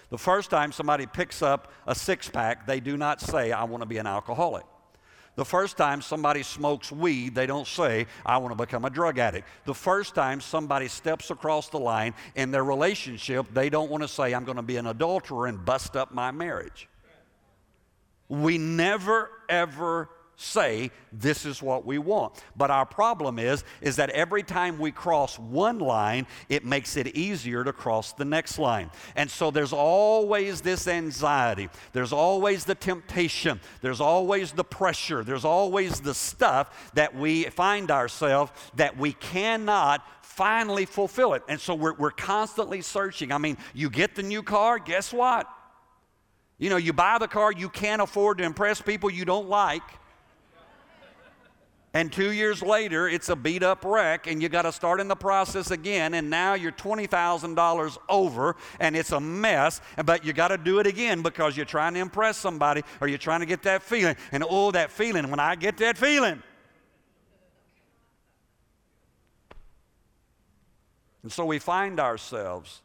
The 0.10 0.18
first 0.18 0.50
time 0.50 0.72
somebody 0.72 1.06
picks 1.06 1.44
up 1.44 1.72
a 1.86 1.94
six 1.94 2.28
pack, 2.28 2.66
they 2.66 2.80
do 2.80 2.98
not 2.98 3.22
say, 3.22 3.51
I 3.51 3.66
want 3.66 3.84
to 3.84 3.88
be 3.88 3.98
an 3.98 4.08
alcoholic. 4.08 4.66
The 5.39 5.46
first 5.46 5.77
time 5.77 6.01
somebody 6.01 6.43
smokes 6.43 6.91
weed, 6.91 7.34
they 7.34 7.46
don't 7.46 7.65
say, 7.65 8.08
I 8.25 8.39
want 8.39 8.51
to 8.51 8.62
become 8.62 8.84
a 8.84 8.89
drug 8.89 9.19
addict. 9.19 9.48
The 9.63 9.74
first 9.74 10.13
time 10.13 10.41
somebody 10.41 10.89
steps 10.89 11.31
across 11.31 11.69
the 11.69 11.79
line 11.79 12.13
in 12.36 12.51
their 12.51 12.65
relationship, 12.65 13.46
they 13.53 13.69
don't 13.69 13.89
want 13.89 14.03
to 14.03 14.10
say, 14.10 14.34
I'm 14.34 14.43
going 14.43 14.58
to 14.58 14.62
be 14.62 14.75
an 14.75 14.88
adulterer 14.88 15.48
and 15.48 15.63
bust 15.63 15.96
up 15.96 16.13
my 16.13 16.31
marriage. 16.31 16.89
We 18.27 18.58
never, 18.58 19.31
ever 19.48 20.10
say 20.39 20.89
this 21.12 21.46
is 21.46 21.62
what 21.62 21.86
we 21.86 21.98
want. 21.98 22.34
But 22.55 22.72
our 22.72 22.86
problem 22.86 23.39
is 23.39 23.63
is 23.81 23.98
that 23.98 24.10
every 24.12 24.41
time 24.41 24.79
we 24.79 24.91
cross 24.91 25.38
one 25.38 25.79
line, 25.79 26.27
it 26.48 26.63
makes 26.63 26.96
it 26.96 27.08
easier 27.08 27.63
to 27.63 27.74
cross 27.74 28.13
the 28.13 28.25
next 28.25 28.58
line. 28.58 28.89
And 29.15 29.29
so 29.29 29.51
there's 29.51 29.74
always 29.74 30.62
this 30.62 30.88
anxiety. 30.88 31.69
There's 31.91 32.13
always 32.13 32.63
the 32.63 32.75
temptation. 32.75 33.60
There's 33.81 34.00
always 34.00 34.53
the 34.53 34.63
pressure. 34.63 35.24
There's 35.24 35.46
always 35.46 36.00
the 36.00 36.13
stuff 36.13 36.91
that 36.93 37.13
we 37.13 37.43
find 37.46 37.91
ourselves 37.91 38.51
that 38.75 38.98
we 38.98 39.13
cannot 39.13 40.05
finally 40.22 40.86
fulfill 40.86 41.34
it. 41.34 41.43
And 41.50 41.60
so 41.60 41.75
we're, 41.75 41.96
we're 41.96 42.12
constantly 42.12 42.81
searching. 42.81 43.34
I 43.34 43.38
mean, 43.38 43.58
you 43.74 43.89
get 43.89 44.15
the 44.15 44.24
new 44.24 44.41
car, 44.41 44.79
guess 44.79 45.12
what? 45.12 45.50
You 46.58 46.69
know, 46.69 46.77
you 46.77 46.93
buy 46.93 47.17
the 47.17 47.27
car 47.27 47.51
you 47.51 47.67
can't 47.69 48.01
afford 48.01 48.38
to 48.38 48.43
impress 48.46 48.81
people 48.81 49.10
you 49.10 49.25
don't 49.25 49.50
like. 49.50 49.81
And 51.91 52.13
two 52.13 52.31
years 52.31 52.62
later, 52.62 53.08
it's 53.08 53.29
a 53.29 53.36
beat 53.36 53.63
up 53.63 53.84
wreck, 53.84 54.27
and 54.27 54.43
you 54.43 54.48
got 54.48 54.62
to 54.62 54.72
start 54.72 55.00
in 55.00 55.08
the 55.08 55.15
process 55.15 55.72
again. 55.72 56.13
And 56.13 56.29
now 56.29 56.53
you're 56.53 56.72
$20,000 56.72 57.98
over, 58.08 58.55
and 58.79 58.96
it's 58.96 59.12
a 59.12 59.19
mess. 59.19 59.81
But 60.05 60.24
you 60.24 60.34
got 60.34 60.50
to 60.50 60.58
do 60.58 60.77
it 60.79 60.86
again 60.86 61.24
because 61.24 61.58
you're 61.58 61.65
trying 61.65 61.96
to 61.96 62.00
impress 62.00 62.38
somebody 62.38 62.84
or 63.01 63.08
you're 63.08 63.17
trying 63.17 63.39
to 63.39 63.48
get 63.48 63.63
that 63.63 63.81
feeling. 63.81 64.15
And 64.31 64.43
oh, 64.48 64.69
that 64.72 64.91
feeling, 64.91 65.31
when 65.31 65.39
I 65.39 65.55
get 65.55 65.77
that 65.77 65.98
feeling. 65.98 66.43
And 71.24 71.31
so 71.31 71.43
we 71.46 71.58
find 71.58 72.00
ourselves 72.00 72.81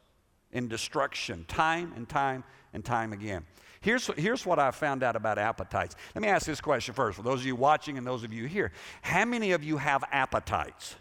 in 0.51 0.69
destruction 0.69 1.45
time 1.47 1.93
and 1.95 2.09
time 2.09 2.43
and 2.73 2.83
time 2.83 3.13
again. 3.13 3.45
Here's, 3.85 4.07
here's 4.17 4.47
what 4.47 4.59
I 4.59 4.71
found 4.71 5.03
out 5.03 5.15
about 5.15 5.37
appetites. 5.37 5.95
Let 6.15 6.23
me 6.23 6.29
ask 6.29 6.47
this 6.47 6.63
question 6.63 6.95
first 6.95 7.17
for 7.19 7.23
those 7.23 7.41
of 7.41 7.47
you 7.47 7.55
watching 7.55 7.99
and 7.99 8.07
those 8.07 8.25
of 8.25 8.33
you 8.33 8.47
here. 8.47 8.73
How 9.03 9.27
many 9.27 9.53
of 9.53 9.63
you 9.63 9.77
have 9.77 10.03
appetites? 10.11 10.95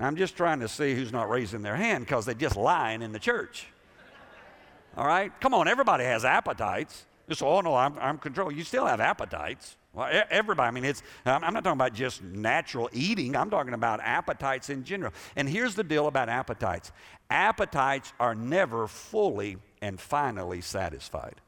I'm 0.00 0.16
just 0.16 0.34
trying 0.34 0.60
to 0.60 0.68
see 0.68 0.94
who's 0.94 1.12
not 1.12 1.28
raising 1.28 1.60
their 1.60 1.76
hand 1.76 2.06
because 2.06 2.24
they're 2.24 2.34
just 2.34 2.56
lying 2.56 3.02
in 3.02 3.12
the 3.12 3.18
church. 3.18 3.66
All 4.96 5.06
right? 5.06 5.30
Come 5.42 5.52
on, 5.52 5.68
everybody 5.68 6.04
has 6.04 6.24
appetites. 6.24 7.04
Just, 7.28 7.42
oh 7.42 7.60
no, 7.60 7.74
I'm, 7.74 7.98
I'm. 7.98 8.18
You 8.50 8.64
still 8.64 8.86
have 8.86 8.98
appetites. 8.98 9.76
Well, 9.92 10.08
everybody, 10.30 10.68
I 10.68 10.70
mean, 10.70 10.86
it's, 10.86 11.02
I'm 11.26 11.40
not 11.52 11.64
talking 11.64 11.72
about 11.72 11.92
just 11.92 12.22
natural 12.22 12.88
eating, 12.94 13.36
I'm 13.36 13.50
talking 13.50 13.74
about 13.74 14.00
appetites 14.00 14.70
in 14.70 14.84
general. 14.84 15.12
And 15.36 15.48
here's 15.48 15.74
the 15.74 15.84
deal 15.84 16.06
about 16.06 16.30
appetites 16.30 16.92
appetites 17.28 18.14
are 18.18 18.34
never 18.34 18.86
fully 18.86 19.58
and 19.86 20.00
finally 20.00 20.60
satisfied. 20.60 21.40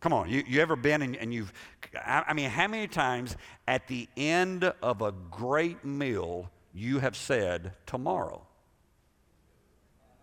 Come 0.00 0.12
on, 0.12 0.28
you, 0.28 0.42
you 0.44 0.60
ever 0.60 0.74
been 0.74 1.02
and, 1.02 1.14
and 1.16 1.32
you've, 1.32 1.52
I, 1.94 2.24
I 2.28 2.32
mean, 2.32 2.50
how 2.50 2.66
many 2.66 2.88
times 2.88 3.36
at 3.68 3.86
the 3.86 4.08
end 4.16 4.64
of 4.82 5.02
a 5.02 5.12
great 5.30 5.84
meal 5.84 6.50
you 6.74 6.98
have 6.98 7.14
said, 7.14 7.74
Tomorrow, 7.86 8.42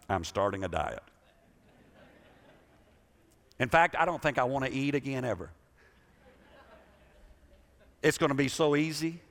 I'm 0.09 0.25
starting 0.25 0.65
a 0.65 0.67
diet? 0.67 1.03
In 3.59 3.69
fact, 3.69 3.95
I 3.97 4.03
don't 4.03 4.21
think 4.21 4.37
I 4.37 4.43
want 4.43 4.65
to 4.65 4.71
eat 4.71 4.93
again 4.93 5.23
ever. 5.23 5.49
It's 8.03 8.17
going 8.17 8.29
to 8.29 8.35
be 8.35 8.49
so 8.49 8.75
easy 8.75 9.21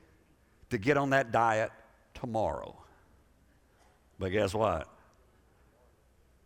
to 0.71 0.79
get 0.79 0.97
on 0.97 1.11
that 1.11 1.31
diet 1.31 1.71
tomorrow. 2.15 2.75
But 4.17 4.29
guess 4.29 4.55
what? 4.55 4.87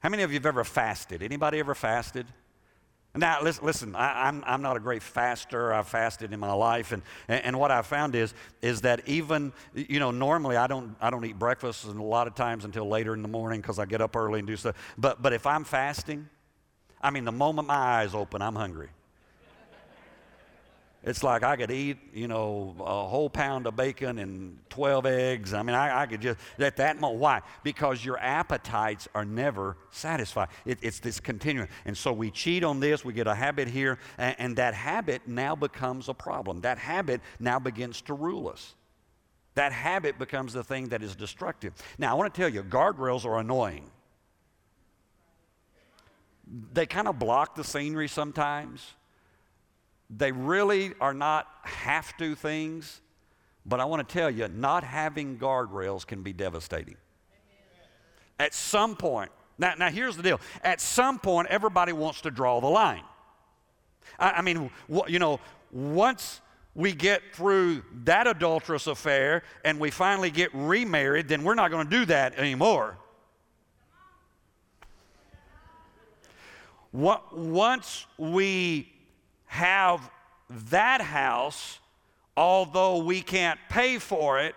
How 0.02 0.10
many 0.10 0.24
of 0.24 0.32
you 0.32 0.36
have 0.36 0.46
ever 0.46 0.64
fasted? 0.64 1.22
Anybody 1.22 1.60
ever 1.60 1.76
fasted? 1.76 2.26
Now, 3.14 3.42
listen, 3.42 3.96
I, 3.96 4.30
am 4.30 4.38
I'm, 4.38 4.44
I'm 4.48 4.62
not 4.62 4.78
a 4.78 4.80
great 4.80 5.04
faster. 5.04 5.74
I've 5.74 5.88
fasted 5.88 6.32
in 6.32 6.40
my 6.40 6.54
life. 6.54 6.92
And, 6.92 7.04
and 7.28 7.60
what 7.60 7.70
I 7.70 7.82
found 7.82 8.16
is, 8.16 8.34
is 8.62 8.82
that 8.82 9.08
even, 9.08 9.52
you 9.76 10.00
know, 10.00 10.12
normally 10.12 10.56
I 10.56 10.66
don't, 10.68 10.96
I 11.02 11.10
don't 11.10 11.26
eat 11.26 11.38
breakfast 11.38 11.86
and 11.86 12.00
a 12.00 12.04
lot 12.04 12.28
of 12.28 12.36
times 12.36 12.64
until 12.64 12.88
later 12.88 13.14
in 13.14 13.22
the 13.22 13.28
morning 13.28 13.62
because 13.62 13.80
I 13.80 13.86
get 13.86 14.02
up 14.02 14.16
early 14.16 14.40
and 14.40 14.48
do 14.48 14.56
stuff. 14.56 14.76
But, 14.98 15.22
but 15.22 15.34
if 15.34 15.46
I'm 15.46 15.66
fasting, 15.66 16.30
I 17.02 17.10
mean, 17.10 17.26
the 17.26 17.32
moment 17.34 17.68
my 17.68 17.76
eyes 17.76 18.16
open, 18.16 18.42
I'm 18.42 18.56
hungry. 18.56 18.90
It's 21.04 21.24
like 21.24 21.42
I 21.42 21.56
could 21.56 21.72
eat, 21.72 21.98
you 22.14 22.28
know, 22.28 22.76
a 22.80 23.08
whole 23.08 23.30
pound 23.30 23.66
of 23.66 23.76
bacon 23.76 24.20
and 24.20 24.60
12 24.70 25.08
eggs. 25.08 25.54
I 25.54 25.64
mean, 25.64 25.76
I, 25.76 26.04
I 26.04 26.06
could 26.06 26.22
just, 26.22 26.38
at 26.60 26.78
that 26.78 27.00
moment. 27.00 27.20
Why? 27.20 27.42
Because 27.64 28.06
your 28.06 28.20
appetites 28.20 29.08
are 29.16 29.26
never 29.26 29.78
satisfied. 29.90 30.50
It, 30.64 30.78
it's 30.84 31.00
this 31.00 31.20
continuing. 31.20 31.70
And 31.86 31.98
so 31.98 32.14
we 32.14 32.30
cheat 32.30 32.64
on 32.64 32.80
this, 32.80 33.04
we 33.04 33.14
get 33.14 33.26
a 33.26 33.34
habit 33.34 33.68
here, 33.68 33.98
and, 34.20 34.36
and 34.38 34.56
that 34.58 34.76
habit 34.76 35.28
now 35.28 35.56
becomes 35.56 36.08
a 36.08 36.14
problem. 36.14 36.62
That 36.62 36.78
habit 36.78 37.22
now 37.40 37.58
begins 37.58 38.02
to 38.02 38.14
rule 38.14 38.48
us. 38.48 38.76
That 39.56 39.72
habit 39.72 40.20
becomes 40.20 40.54
the 40.54 40.64
thing 40.64 40.90
that 40.90 41.02
is 41.02 41.16
destructive. 41.16 41.74
Now, 41.98 42.12
I 42.12 42.14
want 42.14 42.32
to 42.32 42.40
tell 42.40 42.50
you, 42.50 42.62
guardrails 42.62 43.26
are 43.26 43.40
annoying. 43.40 43.90
They 46.74 46.86
kind 46.86 47.08
of 47.08 47.18
block 47.18 47.56
the 47.56 47.64
scenery 47.64 48.08
sometimes 48.08 48.94
they 50.18 50.32
really 50.32 50.94
are 51.00 51.14
not 51.14 51.48
have 51.64 52.16
to 52.18 52.36
things, 52.36 53.02
but 53.66 53.80
I 53.80 53.86
want 53.86 54.08
to 54.08 54.14
tell 54.14 54.30
you, 54.30 54.48
not 54.50 54.84
having 54.84 55.38
guardrails 55.38 56.06
can 56.06 56.22
be 56.22 56.34
devastating. 56.34 56.98
At 58.40 58.54
some 58.54 58.96
point, 58.96 59.32
now, 59.58 59.74
now 59.78 59.90
here's 59.90 60.18
the 60.18 60.24
deal. 60.24 60.42
At 60.64 60.82
some 60.82 61.20
point, 61.20 61.48
everybody 61.50 61.94
wants 61.94 62.22
to 62.22 62.32
draw 62.32 62.60
the 62.60 62.68
line. 62.68 63.04
I, 64.20 64.32
I 64.32 64.42
mean, 64.42 64.72
you 65.08 65.20
know, 65.20 65.40
once 65.72 66.42
we 66.74 66.94
get 66.94 67.22
through 67.34 67.84
that 68.06 68.28
adulterous 68.28 68.88
affair 68.88 69.44
and 69.64 69.80
we 69.80 69.92
finally 69.92 70.32
get 70.32 70.50
remarried, 70.54 71.28
then 71.28 71.44
we're 71.44 71.56
not 71.56 71.70
going 71.70 71.88
to 71.88 71.98
do 72.00 72.06
that 72.06 72.36
anymore. 72.36 72.98
Once 76.92 78.06
we 78.18 78.91
have 79.52 80.10
that 80.70 81.02
house, 81.02 81.82
although 82.38 83.00
we 83.00 83.22
can't 83.22 83.60
pay 83.68 83.98
for 83.98 84.40
it, 84.40 84.56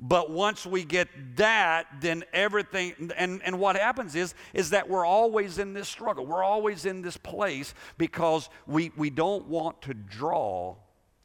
but 0.00 0.30
once 0.30 0.64
we 0.64 0.84
get 0.84 1.08
that, 1.36 1.86
then 2.00 2.24
everything, 2.32 3.12
and, 3.14 3.42
and 3.44 3.58
what 3.58 3.76
happens 3.76 4.14
is, 4.14 4.34
is 4.54 4.70
that 4.70 4.88
we're 4.88 5.04
always 5.04 5.58
in 5.58 5.74
this 5.74 5.86
struggle. 5.86 6.24
We're 6.24 6.42
always 6.42 6.86
in 6.86 7.02
this 7.02 7.18
place 7.18 7.74
because 7.98 8.48
we, 8.66 8.90
we 8.96 9.10
don't 9.10 9.48
want 9.48 9.82
to 9.82 9.92
draw 9.92 10.76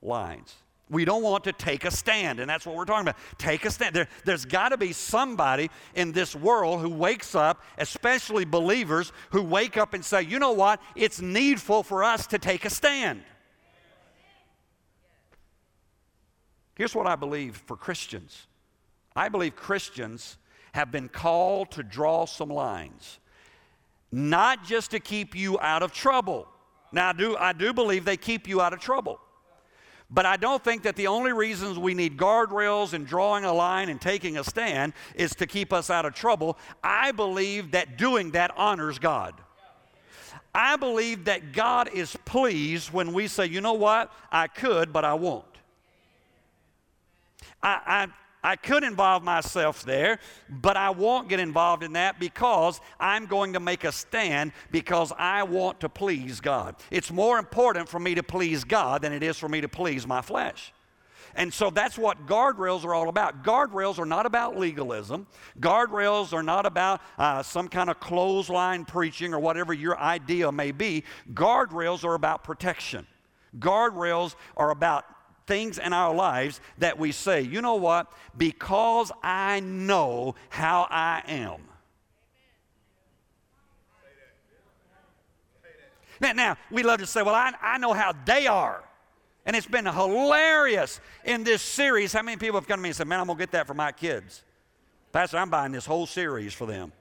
lines. 0.01 0.53
We 0.89 1.03
don't 1.03 1.21
want 1.21 1.43
to 1.43 1.51
take 1.51 1.83
a 1.83 1.91
stand, 1.91 2.39
and 2.39 2.49
that's 2.49 2.65
what 2.65 2.75
we're 2.75 2.85
talking 2.85 3.09
about. 3.09 3.17
Take 3.37 3.65
a 3.65 3.71
stand. 3.71 3.93
There, 3.93 4.07
there's 4.23 4.45
got 4.45 4.69
to 4.69 4.77
be 4.77 4.93
somebody 4.93 5.69
in 5.95 6.13
this 6.13 6.33
world 6.33 6.79
who 6.79 6.89
wakes 6.89 7.35
up, 7.35 7.61
especially 7.77 8.45
believers, 8.45 9.11
who 9.31 9.43
wake 9.43 9.75
up 9.75 9.93
and 9.93 10.03
say, 10.03 10.21
you 10.21 10.39
know 10.39 10.53
what? 10.53 10.81
It's 10.95 11.19
needful 11.19 11.83
for 11.83 12.05
us 12.05 12.27
to 12.27 12.39
take 12.39 12.63
a 12.63 12.69
stand. 12.69 13.21
Here's 16.75 16.95
what 16.95 17.07
I 17.07 17.15
believe 17.15 17.57
for 17.65 17.75
Christians 17.75 18.47
I 19.15 19.29
believe 19.29 19.55
Christians 19.55 20.37
have 20.73 20.91
been 20.91 21.09
called 21.09 21.71
to 21.71 21.83
draw 21.83 22.25
some 22.25 22.49
lines, 22.49 23.19
not 24.11 24.63
just 24.63 24.91
to 24.91 24.99
keep 24.99 25.35
you 25.35 25.59
out 25.59 25.83
of 25.83 25.91
trouble. 25.91 26.47
Now, 26.93 27.09
I 27.09 27.13
do, 27.13 27.35
I 27.35 27.51
do 27.51 27.73
believe 27.73 28.05
they 28.05 28.15
keep 28.15 28.47
you 28.47 28.61
out 28.61 28.71
of 28.71 28.79
trouble. 28.79 29.19
But 30.09 30.25
I 30.25 30.37
don't 30.37 30.63
think 30.63 30.83
that 30.83 30.95
the 30.95 31.07
only 31.07 31.33
reasons 31.33 31.77
we 31.77 31.93
need 31.93 32.17
guardrails 32.17 32.93
and 32.93 33.05
drawing 33.05 33.43
a 33.43 33.51
line 33.51 33.89
and 33.89 33.99
taking 33.99 34.37
a 34.37 34.43
stand 34.43 34.93
is 35.15 35.35
to 35.35 35.45
keep 35.45 35.73
us 35.73 35.89
out 35.89 36.05
of 36.05 36.13
trouble. 36.13 36.57
I 36.81 37.11
believe 37.11 37.71
that 37.71 37.97
doing 37.97 38.31
that 38.31 38.51
honors 38.57 38.99
God. 38.99 39.33
I 40.55 40.77
believe 40.77 41.25
that 41.25 41.51
God 41.51 41.89
is 41.93 42.15
pleased 42.25 42.91
when 42.91 43.13
we 43.13 43.27
say, 43.27 43.45
you 43.45 43.61
know 43.61 43.73
what, 43.73 44.11
I 44.31 44.47
could, 44.47 44.93
but 44.93 45.03
I 45.03 45.13
won't. 45.13 45.45
I, 47.61 48.07
I, 48.51 48.55
could 48.55 48.83
involve 48.83 49.23
myself 49.23 49.83
there, 49.83 50.19
but 50.49 50.77
I 50.77 50.89
won't 50.89 51.29
get 51.29 51.39
involved 51.39 51.83
in 51.83 51.93
that 51.93 52.19
because 52.19 52.79
I'm 52.99 53.25
going 53.25 53.53
to 53.53 53.59
make 53.59 53.83
a 53.83 53.91
stand 53.91 54.51
because 54.71 55.11
I 55.17 55.43
want 55.43 55.79
to 55.81 55.89
please 55.89 56.39
God. 56.39 56.75
It's 56.91 57.11
more 57.11 57.39
important 57.39 57.89
for 57.89 57.99
me 57.99 58.15
to 58.15 58.23
please 58.23 58.63
God 58.63 59.01
than 59.01 59.13
it 59.13 59.23
is 59.23 59.37
for 59.37 59.49
me 59.49 59.61
to 59.61 59.67
please 59.67 60.07
my 60.07 60.21
flesh. 60.21 60.73
And 61.35 61.53
so 61.53 61.69
that's 61.69 61.97
what 61.97 62.25
guardrails 62.25 62.83
are 62.83 62.95
all 62.95 63.09
about. 63.09 63.43
Guardrails 63.43 63.99
are 63.99 64.05
not 64.05 64.25
about 64.25 64.57
legalism. 64.57 65.27
Guardrails 65.59 66.33
are 66.33 66.41
not 66.41 66.65
about 66.65 66.99
uh, 67.19 67.43
some 67.43 67.67
kind 67.67 67.91
of 67.91 67.99
clothesline 67.99 68.85
preaching 68.85 69.33
or 69.33 69.39
whatever 69.39 69.71
your 69.71 69.99
idea 69.99 70.51
may 70.51 70.71
be. 70.71 71.03
Guardrails 71.33 72.03
are 72.03 72.15
about 72.15 72.43
protection. 72.43 73.05
Guardrails 73.59 74.35
are 74.55 74.71
about 74.71 75.05
things 75.47 75.79
in 75.79 75.93
our 75.93 76.13
lives 76.13 76.61
that 76.77 76.99
we 76.99 77.11
say, 77.11 77.41
you 77.41 77.61
know 77.61 77.75
what? 77.75 78.11
Because 78.37 79.11
I 79.23 79.61
know 79.61 80.35
how 80.49 80.85
I 80.89 81.23
am. 81.27 81.61
Now, 86.19 86.33
now, 86.33 86.57
we 86.71 86.83
love 86.83 86.99
to 86.99 87.05
say, 87.05 87.21
well, 87.21 87.35
I, 87.35 87.53
I 87.61 87.77
know 87.77 87.93
how 87.93 88.13
they 88.25 88.47
are. 88.47 88.83
And 89.45 89.55
it's 89.55 89.67
been 89.67 89.85
hilarious 89.85 90.99
in 91.23 91.43
this 91.43 91.61
series. 91.61 92.11
How 92.11 92.21
many 92.21 92.37
people 92.37 92.59
have 92.59 92.67
come 92.67 92.79
to 92.79 92.83
me 92.83 92.89
and 92.89 92.95
said, 92.95 93.07
man, 93.07 93.19
I'm 93.19 93.27
going 93.27 93.37
to 93.37 93.41
get 93.41 93.51
that 93.51 93.67
for 93.67 93.73
my 93.73 93.91
kids? 93.91 94.43
Pastor, 95.11 95.37
I'm 95.37 95.49
buying 95.49 95.71
this 95.71 95.85
whole 95.85 96.05
series 96.05 96.53
for 96.53 96.65
them. 96.65 96.91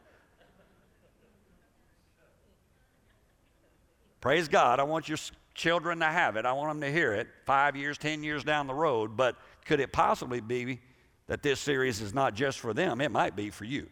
Praise 4.20 4.48
God. 4.48 4.80
I 4.80 4.84
want 4.84 5.08
your 5.08 5.18
children 5.56 5.98
to 6.00 6.06
have 6.06 6.36
it. 6.36 6.46
I 6.46 6.52
want 6.52 6.70
them 6.70 6.80
to 6.82 6.92
hear 6.92 7.12
it 7.12 7.26
five 7.44 7.74
years, 7.74 7.98
ten 7.98 8.22
years 8.22 8.44
down 8.44 8.66
the 8.66 8.74
road. 8.74 9.16
But 9.16 9.36
could 9.64 9.80
it 9.80 9.92
possibly 9.92 10.40
be 10.40 10.80
that 11.26 11.42
this 11.42 11.58
series 11.58 12.00
is 12.00 12.14
not 12.14 12.34
just 12.34 12.60
for 12.60 12.72
them? 12.72 13.00
It 13.00 13.10
might 13.10 13.34
be 13.34 13.50
for 13.50 13.64
you. 13.64 13.88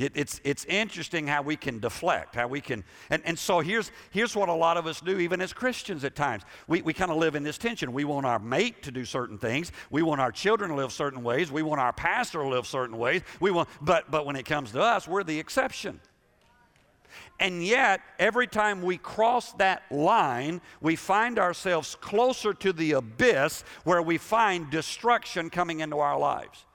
It, 0.00 0.12
it's, 0.14 0.40
it's 0.44 0.64
interesting 0.64 1.26
how 1.26 1.42
we 1.42 1.56
can 1.56 1.78
deflect, 1.78 2.34
how 2.34 2.48
we 2.48 2.62
can, 2.62 2.84
and, 3.10 3.20
and 3.26 3.38
so 3.38 3.60
here's, 3.60 3.90
here's 4.10 4.34
what 4.34 4.48
a 4.48 4.54
lot 4.54 4.78
of 4.78 4.86
us 4.86 4.98
do, 5.02 5.18
even 5.18 5.42
as 5.42 5.52
Christians 5.52 6.04
at 6.04 6.16
times. 6.16 6.42
We, 6.66 6.80
we 6.80 6.94
kind 6.94 7.10
of 7.10 7.18
live 7.18 7.34
in 7.34 7.42
this 7.42 7.58
tension. 7.58 7.92
We 7.92 8.04
want 8.04 8.24
our 8.24 8.38
mate 8.38 8.82
to 8.84 8.90
do 8.90 9.04
certain 9.04 9.36
things. 9.36 9.72
We 9.90 10.00
want 10.00 10.22
our 10.22 10.32
children 10.32 10.70
to 10.70 10.76
live 10.76 10.90
certain 10.90 11.22
ways. 11.22 11.52
We 11.52 11.62
want 11.62 11.82
our 11.82 11.92
pastor 11.92 12.38
to 12.38 12.48
live 12.48 12.66
certain 12.66 12.96
ways. 12.96 13.20
We 13.40 13.50
want, 13.50 13.68
but, 13.82 14.10
but 14.10 14.24
when 14.24 14.36
it 14.36 14.46
comes 14.46 14.72
to 14.72 14.80
us, 14.80 15.06
we're 15.06 15.24
the 15.24 15.38
exception. 15.38 16.00
And 17.40 17.64
yet, 17.64 18.02
every 18.18 18.46
time 18.46 18.82
we 18.82 18.98
cross 18.98 19.52
that 19.54 19.90
line, 19.90 20.60
we 20.82 20.94
find 20.94 21.38
ourselves 21.38 21.96
closer 21.96 22.52
to 22.52 22.72
the 22.72 22.92
abyss 22.92 23.64
where 23.84 24.02
we 24.02 24.18
find 24.18 24.70
destruction 24.70 25.48
coming 25.48 25.80
into 25.80 25.98
our 25.98 26.18
lives. 26.18 26.66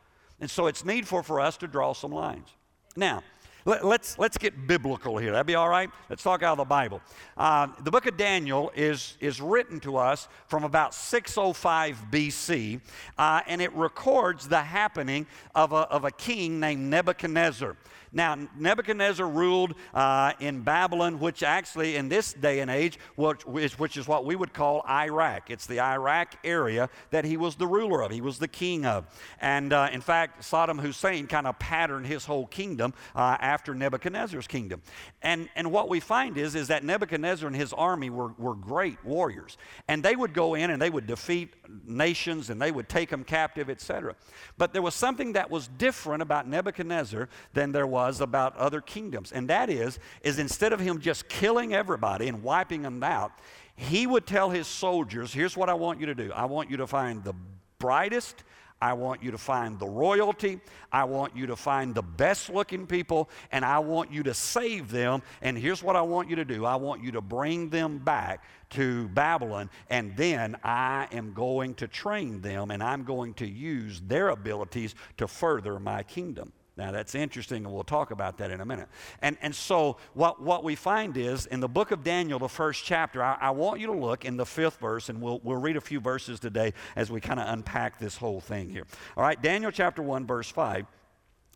And 0.42 0.50
so 0.50 0.66
it's 0.66 0.84
needful 0.84 1.22
for 1.22 1.40
us 1.40 1.56
to 1.58 1.68
draw 1.68 1.94
some 1.94 2.12
lines. 2.12 2.50
Now, 2.96 3.22
let, 3.66 3.80
us 3.80 3.86
let's, 3.86 4.20
let's 4.20 4.38
get 4.38 4.68
biblical 4.68 5.18
here. 5.18 5.32
That'd 5.32 5.48
be 5.48 5.56
all 5.56 5.70
right? 5.70 5.90
Let's 6.10 6.24
talk 6.24 6.44
out 6.44 6.54
of 6.54 6.58
the 6.60 6.66
Bible. 6.66 7.02
Uh, 7.38 7.68
the 7.84 7.92
book 7.92 8.06
of 8.08 8.18
Daniel 8.18 8.72
is, 8.76 9.18
is 9.20 9.42
written 9.42 9.80
to 9.82 9.98
us 9.98 10.28
from 10.48 10.64
about 10.64 10.94
605 10.94 12.06
BC, 12.12 12.82
uh, 13.18 13.42
and 13.48 13.62
it 13.62 13.74
records 13.74 14.48
the 14.48 14.62
happening 14.62 15.26
of 15.54 15.74
a, 15.74 15.88
of 15.90 16.06
a 16.06 16.12
king 16.12 16.60
named 16.60 16.90
Nebuchadnezzar. 16.90 17.76
Now, 18.16 18.38
Nebuchadnezzar 18.58 19.28
ruled 19.28 19.76
uh, 19.94 20.32
in 20.40 20.62
Babylon, 20.62 21.20
which 21.20 21.44
actually 21.44 21.98
in 21.98 22.08
this 22.08 22.32
day 22.32 22.62
and 22.62 22.72
age, 22.72 22.98
which, 23.18 23.46
which 23.46 23.98
is 23.98 24.08
what 24.08 24.24
we 24.26 24.38
would 24.38 24.54
call 24.54 24.86
Iraq. 24.90 25.52
It's 25.52 25.66
the 25.66 25.82
Iraq 25.82 26.36
area 26.46 26.90
that 27.12 27.26
he 27.26 27.36
was 27.36 27.56
the 27.56 27.68
ruler 27.68 28.02
of, 28.02 28.12
he 28.12 28.22
was 28.22 28.40
the 28.40 28.48
king 28.48 28.86
of. 28.86 29.06
And 29.42 29.74
uh, 29.74 29.90
in 29.92 30.00
fact, 30.00 30.44
Saddam 30.44 30.80
Hussein 30.80 31.28
kind 31.28 31.46
of 31.46 31.60
patterned 31.60 32.08
his 32.08 32.24
whole 32.24 32.46
kingdom 32.46 32.94
uh, 33.16 33.36
after 33.42 33.76
Nebuchadnezzar's 33.76 34.48
kingdom. 34.48 34.82
And, 35.22 35.50
and 35.58 35.70
what 35.70 35.90
we 35.90 36.00
find 36.00 36.38
is, 36.38 36.56
is 36.56 36.70
that 36.70 36.86
Nebuchadnezzar 36.86 37.46
and 37.46 37.56
his 37.56 37.74
army 37.74 38.10
were, 38.10 38.32
were 38.38 38.56
great 38.56 39.04
warriors. 39.04 39.58
And 39.90 40.02
they 40.02 40.16
would 40.16 40.34
go 40.34 40.56
in 40.56 40.70
and 40.70 40.82
they 40.82 40.90
would 40.90 41.06
defeat 41.06 41.54
nations 41.86 42.50
and 42.50 42.62
they 42.62 42.72
would 42.72 42.88
take 42.88 43.10
them 43.10 43.26
captive, 43.26 43.70
etc. 43.70 44.16
But 44.58 44.72
there 44.72 44.82
was 44.82 44.96
something 44.96 45.34
that 45.34 45.52
was 45.52 45.68
different 45.68 46.22
about 46.22 46.48
Nebuchadnezzar 46.48 47.28
than 47.52 47.74
there 47.74 47.86
was 47.88 48.05
was 48.06 48.22
about 48.22 48.56
other 48.58 48.82
kingdoms. 48.82 49.32
And 49.32 49.50
that 49.50 49.70
is, 49.70 50.00
is 50.22 50.40
instead 50.40 50.74
of 50.74 50.80
him 50.80 51.00
just 51.00 51.28
killing 51.28 51.74
everybody 51.74 52.28
and 52.28 52.44
wiping 52.44 52.84
them 52.84 53.04
out, 53.04 53.32
he 53.76 54.08
would 54.08 54.26
tell 54.26 54.50
his 54.50 54.68
soldiers, 54.68 55.34
here's 55.34 55.58
what 55.58 55.70
I 55.70 55.74
want 55.74 56.00
you 56.00 56.06
to 56.06 56.16
do. 56.16 56.32
I 56.34 56.46
want 56.46 56.70
you 56.70 56.78
to 56.78 56.88
find 56.88 57.24
the 57.24 57.34
brightest, 57.80 58.44
I 58.82 58.94
want 58.94 59.24
you 59.24 59.32
to 59.32 59.38
find 59.38 59.80
the 59.80 59.88
royalty. 59.88 60.60
I 60.92 61.06
want 61.06 61.36
you 61.36 61.48
to 61.48 61.56
find 61.56 61.96
the 61.96 62.04
best 62.04 62.50
looking 62.50 62.86
people, 62.86 63.30
and 63.52 63.64
I 63.64 63.80
want 63.80 64.12
you 64.12 64.22
to 64.24 64.34
save 64.34 64.92
them. 64.92 65.24
And 65.42 65.58
here's 65.58 65.82
what 65.82 65.96
I 65.96 66.02
want 66.02 66.30
you 66.30 66.36
to 66.36 66.46
do 66.46 66.66
I 66.66 66.76
want 66.76 67.02
you 67.02 67.12
to 67.14 67.22
bring 67.22 67.70
them 67.70 67.98
back 68.00 68.44
to 68.72 69.08
Babylon, 69.10 69.70
and 69.90 70.16
then 70.18 70.58
I 70.64 71.08
am 71.12 71.34
going 71.34 71.76
to 71.76 71.88
train 71.88 72.42
them, 72.42 72.70
and 72.70 72.84
I'm 72.84 73.04
going 73.04 73.34
to 73.36 73.48
use 73.48 74.02
their 74.02 74.30
abilities 74.30 74.94
to 75.18 75.28
further 75.28 75.80
my 75.80 76.04
kingdom. 76.04 76.52
Now, 76.78 76.92
that's 76.92 77.16
interesting, 77.16 77.64
and 77.66 77.74
we'll 77.74 77.84
talk 77.84 78.12
about 78.12 78.38
that 78.40 78.52
in 78.52 78.60
a 78.60 78.66
minute. 78.66 78.90
And, 79.22 79.38
and 79.42 79.56
so, 79.56 79.98
what, 80.14 80.42
what 80.42 80.64
we 80.64 80.76
find 80.76 81.16
is 81.16 81.46
in 81.46 81.62
the 81.62 81.70
book 81.70 81.92
of 81.92 82.04
Daniel, 82.04 82.38
the 82.38 82.50
first 82.50 82.84
chapter, 82.84 83.24
I, 83.24 83.38
I 83.40 83.52
want 83.52 83.80
you 83.80 83.88
to 83.88 83.94
look 83.94 84.26
in 84.26 84.36
the 84.36 84.46
fifth 84.46 84.78
verse, 84.78 85.08
and 85.08 85.22
we'll, 85.22 85.40
we'll 85.44 85.62
read 85.62 85.78
a 85.78 85.82
few 85.82 86.02
verses 86.02 86.40
today 86.40 86.74
as 86.98 87.10
we 87.10 87.22
kind 87.22 87.40
of 87.40 87.48
unpack 87.48 87.98
this 87.98 88.18
whole 88.18 88.42
thing 88.42 88.70
here. 88.70 88.86
All 89.16 89.24
right, 89.24 89.42
Daniel 89.42 89.72
chapter 89.72 90.02
1, 90.02 90.28
verse 90.28 90.50
5 90.50 90.86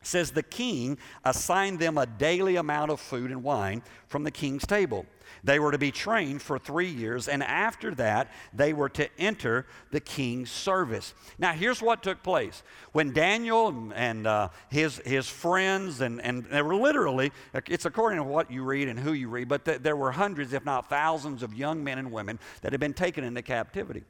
says, 0.02 0.32
The 0.32 0.44
king 0.44 0.98
assigned 1.24 1.80
them 1.80 1.98
a 1.98 2.06
daily 2.06 2.56
amount 2.56 2.92
of 2.92 3.00
food 3.00 3.32
and 3.32 3.44
wine 3.44 3.84
from 4.08 4.24
the 4.24 4.32
king's 4.32 4.66
table. 4.66 5.06
They 5.44 5.60
were 5.60 5.72
to 5.72 5.78
be 5.78 5.92
trained 5.92 6.42
for 6.42 6.58
three 6.60 6.90
years, 6.90 7.28
and 7.28 7.44
after 7.44 7.94
that, 7.96 8.32
they 8.54 8.74
were 8.74 8.90
to 8.90 9.10
enter 9.20 9.66
the 9.92 10.00
king's 10.00 10.52
service. 10.52 11.14
Now, 11.38 11.54
here's 11.54 11.82
what 11.82 12.04
took 12.04 12.24
place. 12.24 12.64
When 12.92 13.14
Daniel 13.14 13.92
and 13.96 14.28
uh, 14.28 14.50
his, 14.70 14.98
his 15.06 15.30
friends, 15.30 16.02
and, 16.02 16.22
and 16.22 16.46
they 16.46 16.62
were 16.62 16.76
literally, 16.76 17.32
it's 17.68 17.86
according 17.86 18.18
to 18.18 18.24
what 18.24 18.52
you 18.52 18.64
read 18.64 18.88
and 18.88 19.00
who 19.00 19.14
you 19.14 19.30
read, 19.30 19.48
but 19.48 19.66
th- 19.66 19.82
there 19.82 19.96
were 19.96 20.12
hundreds, 20.12 20.54
if 20.54 20.66
not 20.66 20.90
thousands, 20.90 21.44
of 21.44 21.54
young 21.54 21.84
men 21.84 22.00
and 22.00 22.12
women 22.12 22.40
that 22.62 22.74
had 22.74 22.80
been 22.80 22.94
taken 22.94 23.24
into 23.24 23.42
captivity. 23.42 24.04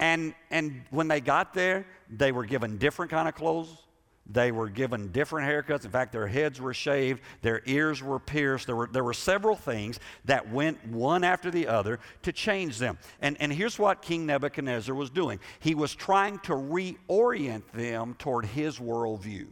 And, 0.00 0.34
and 0.50 0.82
when 0.90 1.08
they 1.08 1.20
got 1.20 1.54
there, 1.54 1.86
they 2.10 2.30
were 2.30 2.44
given 2.44 2.78
different 2.78 3.10
kind 3.10 3.28
of 3.28 3.34
clothes 3.34 3.87
they 4.28 4.52
were 4.52 4.68
given 4.68 5.10
different 5.10 5.48
haircuts. 5.48 5.84
In 5.84 5.90
fact, 5.90 6.12
their 6.12 6.26
heads 6.26 6.60
were 6.60 6.74
shaved, 6.74 7.22
their 7.40 7.62
ears 7.64 8.02
were 8.02 8.18
pierced. 8.18 8.66
There 8.66 8.76
were, 8.76 8.86
there 8.86 9.04
were 9.04 9.14
several 9.14 9.56
things 9.56 9.98
that 10.26 10.50
went 10.50 10.86
one 10.86 11.24
after 11.24 11.50
the 11.50 11.66
other 11.66 11.98
to 12.22 12.32
change 12.32 12.78
them. 12.78 12.98
And, 13.20 13.36
and 13.40 13.52
here's 13.52 13.78
what 13.78 14.02
King 14.02 14.26
Nebuchadnezzar 14.26 14.94
was 14.94 15.10
doing 15.10 15.40
he 15.60 15.74
was 15.74 15.94
trying 15.94 16.38
to 16.40 16.52
reorient 16.52 17.62
them 17.72 18.14
toward 18.18 18.44
his 18.46 18.78
worldview. 18.78 19.46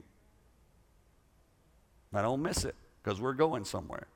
Now, 2.12 2.22
don't 2.22 2.42
miss 2.42 2.64
it 2.64 2.74
because 3.02 3.20
we're 3.20 3.34
going 3.34 3.64
somewhere. 3.64 4.06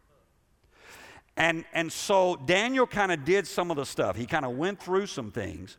And, 1.37 1.65
and 1.73 1.91
so 1.91 2.37
Daniel 2.37 2.87
kind 2.87 3.13
of 3.13 3.25
did 3.25 3.47
some 3.47 3.71
of 3.71 3.77
the 3.77 3.87
stuff. 3.87 4.17
He 4.17 4.27
kind 4.27 4.45
of 4.45 4.57
went 4.57 4.81
through 4.81 5.07
some 5.07 5.31
things. 5.31 5.79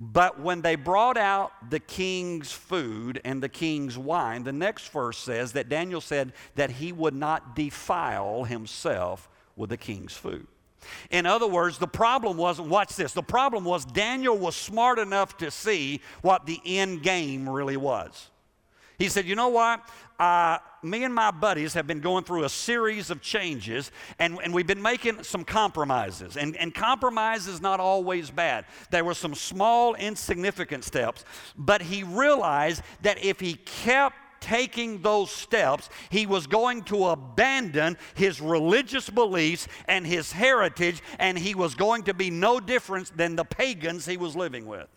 But 0.00 0.40
when 0.40 0.62
they 0.62 0.76
brought 0.76 1.18
out 1.18 1.52
the 1.68 1.78
king's 1.78 2.50
food 2.50 3.20
and 3.22 3.42
the 3.42 3.50
king's 3.50 3.98
wine, 3.98 4.44
the 4.44 4.52
next 4.52 4.88
verse 4.88 5.18
says 5.18 5.52
that 5.52 5.68
Daniel 5.68 6.00
said 6.00 6.32
that 6.54 6.70
he 6.70 6.90
would 6.90 7.14
not 7.14 7.54
defile 7.54 8.44
himself 8.44 9.28
with 9.56 9.68
the 9.68 9.76
king's 9.76 10.14
food. 10.14 10.46
In 11.10 11.26
other 11.26 11.46
words, 11.46 11.76
the 11.76 11.86
problem 11.86 12.38
wasn't, 12.38 12.68
watch 12.68 12.96
this, 12.96 13.12
the 13.12 13.22
problem 13.22 13.64
was 13.64 13.84
Daniel 13.84 14.38
was 14.38 14.56
smart 14.56 14.98
enough 14.98 15.36
to 15.36 15.50
see 15.50 16.00
what 16.22 16.46
the 16.46 16.58
end 16.64 17.02
game 17.02 17.46
really 17.46 17.76
was. 17.76 18.30
He 18.98 19.10
said, 19.10 19.26
You 19.26 19.34
know 19.34 19.48
what? 19.48 19.86
Uh, 20.20 20.58
me 20.82 21.02
and 21.04 21.14
my 21.14 21.30
buddies 21.30 21.72
have 21.72 21.86
been 21.86 22.00
going 22.00 22.22
through 22.22 22.44
a 22.44 22.48
series 22.50 23.08
of 23.08 23.22
changes, 23.22 23.90
and, 24.18 24.38
and 24.44 24.52
we've 24.52 24.66
been 24.66 24.82
making 24.82 25.22
some 25.22 25.44
compromises. 25.44 26.36
And, 26.36 26.54
and 26.58 26.74
compromise 26.74 27.46
is 27.46 27.62
not 27.62 27.80
always 27.80 28.30
bad. 28.30 28.66
There 28.90 29.02
were 29.02 29.14
some 29.14 29.34
small, 29.34 29.94
insignificant 29.94 30.84
steps, 30.84 31.24
but 31.56 31.80
he 31.80 32.02
realized 32.02 32.82
that 33.00 33.24
if 33.24 33.40
he 33.40 33.54
kept 33.54 34.14
taking 34.40 35.00
those 35.00 35.30
steps, 35.30 35.88
he 36.10 36.26
was 36.26 36.46
going 36.46 36.82
to 36.82 37.06
abandon 37.06 37.96
his 38.14 38.42
religious 38.42 39.08
beliefs 39.08 39.68
and 39.88 40.06
his 40.06 40.32
heritage, 40.32 41.02
and 41.18 41.38
he 41.38 41.54
was 41.54 41.74
going 41.74 42.02
to 42.02 42.12
be 42.12 42.28
no 42.28 42.60
different 42.60 43.16
than 43.16 43.36
the 43.36 43.44
pagans 43.44 44.04
he 44.04 44.18
was 44.18 44.36
living 44.36 44.66
with. 44.66 44.88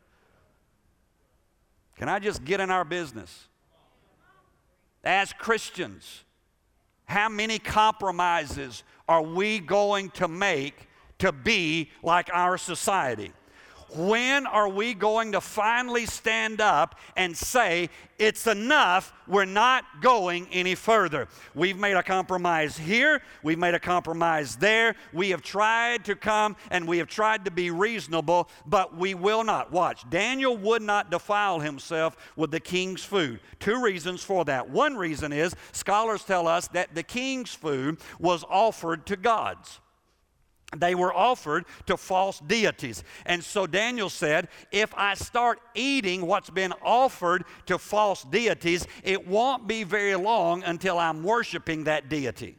Can 1.96 2.10
I 2.10 2.20
just 2.20 2.44
get 2.44 2.60
in 2.60 2.70
our 2.70 2.84
business? 2.84 3.48
As 5.04 5.34
Christians, 5.34 6.24
how 7.06 7.30
many 7.30 7.60
compromises 7.60 8.84
are 9.08 9.22
we 9.22 9.60
going 9.60 10.10
to 10.12 10.28
make 10.28 10.88
to 11.20 11.32
be 11.32 11.92
like 12.02 12.30
our 12.34 12.58
society? 12.58 13.32
When 13.96 14.48
are 14.48 14.70
we 14.70 14.96
going 14.96 15.34
to 15.34 15.42
finally 15.42 16.08
stand 16.08 16.62
up 16.62 17.00
and 17.16 17.38
say, 17.38 17.90
it's 18.18 18.48
enough, 18.48 19.14
we're 19.28 19.46
not 19.46 19.86
going 20.02 20.48
any 20.52 20.74
further? 20.74 21.28
We've 21.54 21.78
made 21.78 21.96
a 21.96 22.02
compromise 22.02 22.76
here, 22.76 23.22
we've 23.44 23.60
made 23.60 23.76
a 23.76 23.80
compromise 23.80 24.56
there, 24.56 24.96
we 25.12 25.30
have 25.30 25.44
tried 25.44 26.06
to 26.06 26.16
come 26.16 26.56
and 26.72 26.88
we 26.88 26.98
have 26.98 27.08
tried 27.08 27.46
to 27.46 27.52
be 27.52 27.70
reasonable, 27.70 28.50
but 28.66 28.98
we 28.98 29.14
will 29.14 29.44
not. 29.44 29.72
Watch, 29.72 30.10
Daniel 30.10 30.58
would 30.58 30.82
not 30.82 31.12
defile 31.12 31.60
himself 31.60 32.18
with 32.36 32.50
the 32.50 32.60
king's 32.60 33.04
food. 33.04 33.42
Two 33.60 33.82
reasons 33.84 34.24
for 34.24 34.44
that. 34.46 34.70
One 34.70 34.96
reason 34.96 35.32
is 35.32 35.56
scholars 35.72 36.24
tell 36.24 36.48
us 36.48 36.68
that 36.70 36.96
the 36.96 37.04
king's 37.04 37.54
food 37.54 38.00
was 38.20 38.44
offered 38.50 39.06
to 39.08 39.18
gods 39.18 39.80
they 40.76 40.96
were 40.96 41.14
offered 41.14 41.66
to 41.86 41.98
false 41.98 42.40
deities. 42.40 43.04
And 43.26 43.44
so 43.44 43.68
Daniel 43.68 44.10
said, 44.10 44.48
if 44.72 44.94
I 44.96 45.14
start 45.14 45.60
eating 45.76 46.26
what's 46.26 46.50
been 46.50 46.74
offered 46.82 47.46
to 47.68 47.78
false 47.78 48.24
deities, 48.24 48.88
it 49.04 49.28
won't 49.28 49.68
be 49.68 49.84
very 49.84 50.16
long 50.16 50.64
until 50.64 50.98
I'm 50.98 51.24
worshiping 51.24 51.86
that 51.86 52.10
deity. 52.10 52.58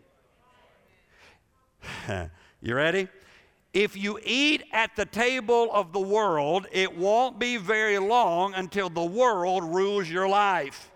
you 2.61 2.75
ready? 2.75 3.09
If 3.73 3.97
you 3.97 4.21
eat 4.25 4.63
at 4.73 4.95
the 4.95 5.05
table 5.05 5.69
of 5.73 5.93
the 5.93 6.01
world, 6.01 6.69
it 6.71 6.97
won't 6.97 7.41
be 7.41 7.57
very 7.57 7.99
long 7.99 8.55
until 8.55 8.89
the 8.89 9.05
world 9.05 9.65
rules 9.65 10.09
your 10.09 10.29
life. 10.29 10.93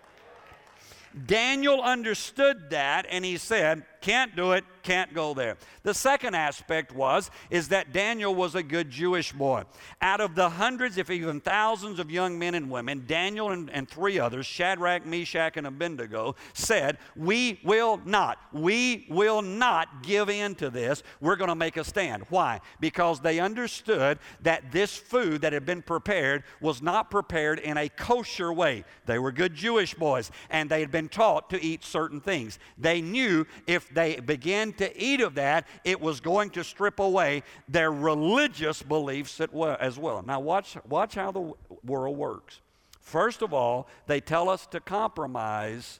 Daniel 1.25 1.81
understood 1.81 2.69
that 2.69 3.05
and 3.09 3.25
he 3.25 3.35
said, 3.37 3.83
Can't 3.99 4.35
do 4.35 4.53
it, 4.53 4.63
can't 4.89 5.13
go 5.13 5.35
there. 5.35 5.55
The 5.83 5.93
second 5.93 6.33
aspect 6.33 6.95
was 6.95 7.29
is 7.51 7.67
that 7.67 7.93
Daniel 7.93 8.33
was 8.33 8.55
a 8.55 8.63
good 8.63 8.89
Jewish 8.89 9.31
boy. 9.31 9.65
Out 10.01 10.19
of 10.19 10.33
the 10.33 10.49
hundreds, 10.49 10.97
if 10.97 11.11
even 11.11 11.41
thousands 11.41 11.99
of 11.99 12.09
young 12.09 12.39
men 12.39 12.55
and 12.55 12.71
women, 12.71 13.03
Daniel 13.05 13.51
and, 13.51 13.69
and 13.69 13.87
three 13.87 14.17
others, 14.17 14.47
Shadrach, 14.47 15.05
Meshach, 15.05 15.57
and 15.57 15.67
Abednego, 15.67 16.35
said, 16.53 16.97
We 17.15 17.59
will 17.63 18.01
not, 18.03 18.39
we 18.51 19.05
will 19.11 19.43
not 19.43 20.01
give 20.01 20.27
in 20.27 20.55
to 20.55 20.71
this. 20.71 21.03
We're 21.21 21.35
going 21.35 21.49
to 21.49 21.55
make 21.55 21.77
a 21.77 21.83
stand. 21.83 22.23
Why? 22.29 22.59
Because 22.79 23.19
they 23.19 23.39
understood 23.39 24.17
that 24.41 24.71
this 24.71 24.97
food 24.97 25.41
that 25.41 25.53
had 25.53 25.67
been 25.67 25.83
prepared 25.83 26.43
was 26.61 26.81
not 26.81 27.11
prepared 27.11 27.59
in 27.59 27.77
a 27.77 27.89
kosher 27.89 28.51
way. 28.51 28.85
They 29.05 29.19
were 29.19 29.31
good 29.31 29.53
Jewish 29.53 29.93
boys, 29.93 30.31
and 30.49 30.67
they 30.67 30.79
had 30.79 30.89
been 30.89 31.09
taught 31.09 31.51
to 31.51 31.63
eat 31.63 31.83
certain 31.83 32.21
things. 32.21 32.57
They 32.75 33.01
knew 33.01 33.45
if 33.67 33.87
they 33.93 34.19
began 34.19 34.73
to 34.79 35.01
eat 35.01 35.21
of 35.21 35.35
that, 35.35 35.67
it 35.83 36.01
was 36.01 36.19
going 36.19 36.49
to 36.51 36.63
strip 36.63 36.99
away 36.99 37.43
their 37.67 37.91
religious 37.91 38.81
beliefs 38.81 39.39
as 39.39 39.97
well. 39.97 40.23
Now, 40.25 40.39
watch, 40.39 40.75
watch 40.87 41.15
how 41.15 41.31
the 41.31 41.53
world 41.83 42.17
works. 42.17 42.59
First 42.99 43.41
of 43.41 43.53
all, 43.53 43.87
they 44.07 44.19
tell 44.19 44.49
us 44.49 44.65
to 44.67 44.79
compromise 44.79 45.99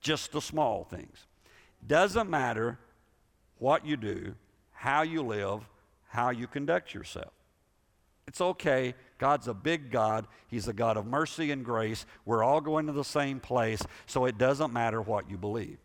just 0.00 0.32
the 0.32 0.40
small 0.40 0.84
things. 0.84 1.26
Doesn't 1.86 2.28
matter 2.28 2.78
what 3.58 3.86
you 3.86 3.96
do, 3.96 4.34
how 4.72 5.02
you 5.02 5.22
live, 5.22 5.60
how 6.08 6.30
you 6.30 6.46
conduct 6.46 6.94
yourself. 6.94 7.32
It's 8.26 8.40
okay. 8.40 8.94
God's 9.18 9.48
a 9.48 9.54
big 9.54 9.90
God. 9.90 10.26
He's 10.48 10.68
a 10.68 10.72
God 10.72 10.96
of 10.96 11.06
mercy 11.06 11.50
and 11.50 11.64
grace. 11.64 12.06
We're 12.24 12.42
all 12.42 12.60
going 12.60 12.86
to 12.86 12.92
the 12.92 13.04
same 13.04 13.40
place, 13.40 13.82
so 14.06 14.24
it 14.24 14.38
doesn't 14.38 14.72
matter 14.72 15.00
what 15.00 15.30
you 15.30 15.36
believe. 15.36 15.78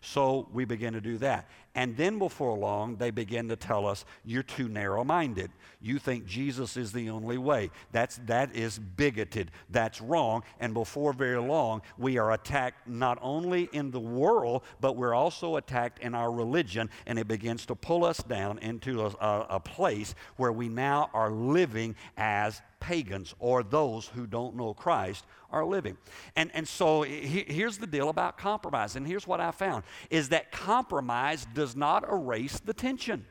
So 0.00 0.48
we 0.52 0.64
begin 0.64 0.92
to 0.94 1.00
do 1.00 1.18
that. 1.18 1.48
And 1.74 1.96
then 1.96 2.18
before 2.18 2.56
long, 2.56 2.96
they 2.96 3.10
begin 3.10 3.48
to 3.48 3.56
tell 3.56 3.86
us, 3.86 4.04
you're 4.24 4.42
too 4.42 4.68
narrow 4.68 5.04
minded. 5.04 5.50
You 5.80 5.98
think 5.98 6.26
Jesus 6.26 6.76
is 6.76 6.92
the 6.92 7.08
only 7.08 7.38
way. 7.38 7.70
That's, 7.92 8.20
that 8.26 8.54
is 8.54 8.78
bigoted. 8.78 9.50
That's 9.70 10.00
wrong. 10.00 10.42
And 10.60 10.74
before 10.74 11.14
very 11.14 11.40
long, 11.40 11.80
we 11.96 12.18
are 12.18 12.32
attacked 12.32 12.86
not 12.86 13.18
only 13.22 13.70
in 13.72 13.90
the 13.90 14.00
world, 14.00 14.64
but 14.80 14.96
we're 14.96 15.14
also 15.14 15.56
attacked 15.56 16.00
in 16.00 16.14
our 16.14 16.30
religion. 16.30 16.90
And 17.06 17.18
it 17.18 17.26
begins 17.26 17.64
to 17.66 17.74
pull 17.74 18.04
us 18.04 18.18
down 18.18 18.58
into 18.58 19.06
a, 19.06 19.06
a, 19.06 19.46
a 19.50 19.60
place 19.60 20.14
where 20.36 20.52
we 20.52 20.68
now 20.68 21.08
are 21.14 21.30
living 21.30 21.96
as 22.18 22.60
pagans 22.80 23.32
or 23.38 23.62
those 23.62 24.08
who 24.08 24.26
don't 24.26 24.56
know 24.56 24.74
Christ 24.74 25.24
are 25.52 25.64
living. 25.64 25.96
And, 26.34 26.50
and 26.52 26.66
so 26.66 27.02
he, 27.02 27.44
here's 27.46 27.78
the 27.78 27.86
deal 27.86 28.08
about 28.08 28.38
compromise. 28.38 28.96
And 28.96 29.06
here's 29.06 29.26
what 29.26 29.40
I 29.40 29.52
found 29.52 29.84
is 30.10 30.30
that 30.30 30.50
compromise 30.50 31.46
does 31.54 31.61
not 31.76 32.04
erase 32.08 32.60
the 32.60 32.74
tension. 32.74 33.24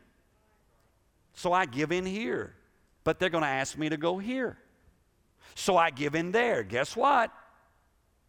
So 1.34 1.54
I 1.54 1.66
give 1.66 1.92
in 1.92 2.06
here, 2.06 2.54
but 3.04 3.20
they're 3.20 3.30
going 3.30 3.44
to 3.44 3.50
ask 3.50 3.78
me 3.78 3.90
to 3.90 3.98
go 3.98 4.18
here. 4.18 4.58
So 5.56 5.78
I 5.78 5.90
give 5.90 6.16
in 6.16 6.32
there. 6.32 6.64
Guess 6.64 6.96
what? 6.96 7.32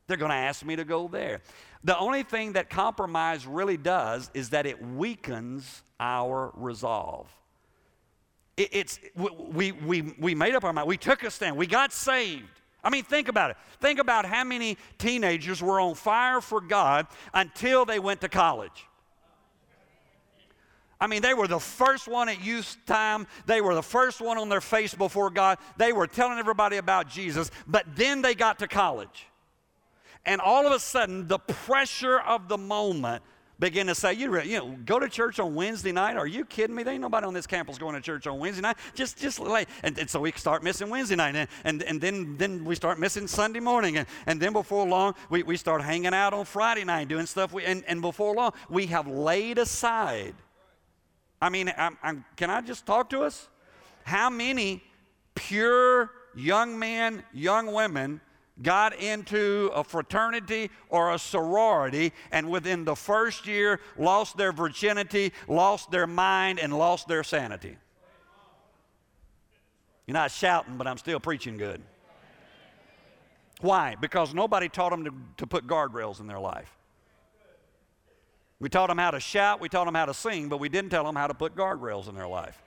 They're 0.07 0.17
going 0.17 0.31
to 0.31 0.37
ask 0.37 0.65
me 0.65 0.77
to 0.77 0.85
go 0.85 1.09
there. 1.09 1.41
The 1.85 1.99
only 1.99 2.23
thing 2.23 2.53
that 2.53 2.71
compromise 2.71 3.47
really 3.47 3.77
does 3.77 4.31
is 4.35 4.51
that 4.51 4.67
it 4.67 4.85
weakens 4.85 5.83
our 5.99 6.53
resolve. 6.55 7.29
It, 8.57 8.69
it's, 8.73 9.01
we, 9.15 9.73
we, 9.73 10.15
we 10.19 10.35
made 10.35 10.55
up 10.55 10.65
our 10.65 10.73
mind. 10.73 10.87
We 10.87 10.97
took 10.97 11.23
a 11.23 11.31
stand. 11.31 11.57
We 11.57 11.67
got 11.67 11.93
saved. 11.93 12.61
I 12.85 12.91
mean, 12.91 13.05
think 13.05 13.29
about 13.29 13.51
it. 13.51 13.57
Think 13.81 13.99
about 13.99 14.27
how 14.27 14.45
many 14.45 14.77
teenagers 14.99 15.63
were 15.63 15.81
on 15.81 15.95
fire 15.95 16.41
for 16.41 16.61
God 16.61 17.07
until 17.33 17.85
they 17.85 17.99
went 17.99 18.21
to 18.23 18.29
college. 18.29 18.87
I 21.03 21.09
mean, 21.09 21.21
they 21.21 21.35
were 21.35 21.49
the 21.49 21.59
first 21.59 22.07
one 22.07 22.29
at 22.29 22.45
youth 22.45 22.77
time. 22.87 23.27
They 23.47 23.61
were 23.61 23.75
the 23.75 23.83
first 23.83 24.21
one 24.21 24.39
on 24.39 24.49
their 24.49 24.61
face 24.61 24.95
before 24.95 25.31
God. 25.31 25.59
They 25.77 25.93
were 25.93 26.07
telling 26.07 26.39
everybody 26.39 26.77
about 26.77 27.09
Jesus, 27.09 27.51
but 27.67 27.85
then 27.97 28.23
they 28.23 28.37
got 28.37 28.61
to 28.61 28.69
college. 28.69 29.27
And 30.25 30.41
all 30.41 30.65
of 30.65 30.73
a 30.73 30.79
sudden, 30.79 31.27
the 31.27 31.41
pressure 31.41 32.21
of 32.21 32.47
the 32.47 32.57
moment 32.57 33.25
began 33.59 33.89
to 33.89 33.97
say, 33.97 34.13
you, 34.13 34.41
you 34.43 34.59
know, 34.59 34.79
go 34.85 35.01
to 35.01 35.09
church 35.09 35.41
on 35.41 35.57
Wednesday 35.57 35.91
night? 35.91 36.17
Are 36.17 36.27
you 36.27 36.45
kidding 36.45 36.77
me? 36.77 36.85
There 36.85 36.93
ain't 36.93 37.03
nobody 37.03 37.27
on 37.27 37.35
this 37.35 37.49
campus 37.49 37.79
going 37.79 37.97
to 37.97 38.01
church 38.01 38.29
on 38.29 38.39
Wednesday 38.39 38.63
night. 38.63 38.77
Just, 38.95 39.19
just 39.19 39.41
like, 39.41 39.69
and, 39.83 39.99
and 39.99 40.09
so 40.09 40.21
we 40.21 40.31
start 40.31 40.63
missing 40.63 40.89
Wednesday 40.89 41.17
night, 41.17 41.35
and, 41.35 41.49
and, 41.65 41.83
and 41.83 42.01
then, 42.01 42.37
then 42.37 42.65
we 42.65 42.77
start 42.77 43.01
missing 43.01 43.27
Sunday 43.27 43.61
morning, 43.61 43.97
and, 43.97 44.07
and 44.27 44.41
then 44.41 44.53
before 44.53 44.87
long, 44.87 45.17
we, 45.31 45.43
we 45.43 45.57
start 45.57 45.83
hanging 45.83 46.15
out 46.15 46.33
on 46.33 46.45
Friday 46.45 46.85
night 46.85 47.09
doing 47.09 47.27
stuff, 47.27 47.53
we, 47.53 47.65
and, 47.65 47.83
and 47.89 48.01
before 48.01 48.37
long, 48.37 48.53
we 48.71 48.87
have 48.87 49.09
laid 49.09 49.59
aside. 49.59 50.37
I 51.43 51.49
mean, 51.49 51.75
I'm, 51.77 51.99
I'm, 52.05 52.25
can 52.37 52.51
I 52.51 52.61
just 52.61 52.87
talk 52.87 53.11
to 53.11 53.23
us? 53.23 53.49
How 54.05 54.31
many 54.31 54.83
pure 55.35 56.13
young 56.37 56.79
men, 56.79 57.25
young 57.35 57.73
women, 57.73 58.21
got 58.63 58.95
into 58.95 59.69
a 59.75 59.83
fraternity 59.83 60.71
or 60.89 61.13
a 61.13 61.19
sorority 61.19 62.13
and 62.31 62.49
within 62.49 62.85
the 62.85 62.95
first 62.95 63.49
year 63.49 63.81
lost 63.99 64.37
their 64.37 64.53
virginity, 64.53 65.33
lost 65.49 65.91
their 65.91 66.07
mind, 66.07 66.61
and 66.61 66.79
lost 66.79 67.09
their 67.09 67.25
sanity. 67.25 67.77
You're 70.07 70.15
not 70.15 70.31
shouting, 70.31 70.77
but 70.77 70.87
I'm 70.87 70.99
still 70.99 71.19
preaching 71.19 71.57
good. 71.57 71.83
Why? 73.61 73.97
Because 74.01 74.33
nobody 74.33 74.69
taught 74.69 74.91
them 74.91 75.05
to, 75.05 75.13
to 75.39 75.47
put 75.47 75.67
guardrails 75.67 76.21
in 76.21 76.29
their 76.29 76.41
life. 76.41 76.71
We 78.63 78.69
taught 78.69 78.87
them 78.87 78.99
how 78.99 79.11
to 79.11 79.19
shout, 79.19 79.61
we 79.61 79.69
taught 79.69 79.87
them 79.87 79.97
how 79.97 80.07
to 80.07 80.15
sing, 80.15 80.49
but 80.49 80.61
we 80.61 80.69
didn't 80.69 80.91
tell 80.91 81.03
them 81.03 81.17
how 81.17 81.27
to 81.27 81.35
put 81.35 81.57
guardrails 81.57 82.09
in 82.09 82.15
their 82.15 82.29
life. 82.29 82.63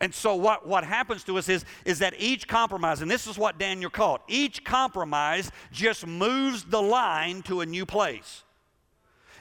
And 0.00 0.14
so 0.14 0.36
what, 0.36 0.64
what 0.64 0.84
happens 0.84 1.24
to 1.24 1.36
us 1.38 1.48
is, 1.48 1.64
is 1.84 1.98
that 1.98 2.14
each 2.16 2.46
compromise, 2.46 3.02
and 3.02 3.10
this 3.10 3.26
is 3.26 3.36
what 3.36 3.58
Daniel 3.58 3.90
called, 3.90 4.20
each 4.28 4.62
compromise 4.62 5.50
just 5.72 6.06
moves 6.06 6.62
the 6.62 6.80
line 6.80 7.42
to 7.42 7.62
a 7.62 7.66
new 7.66 7.84
place. 7.84 8.44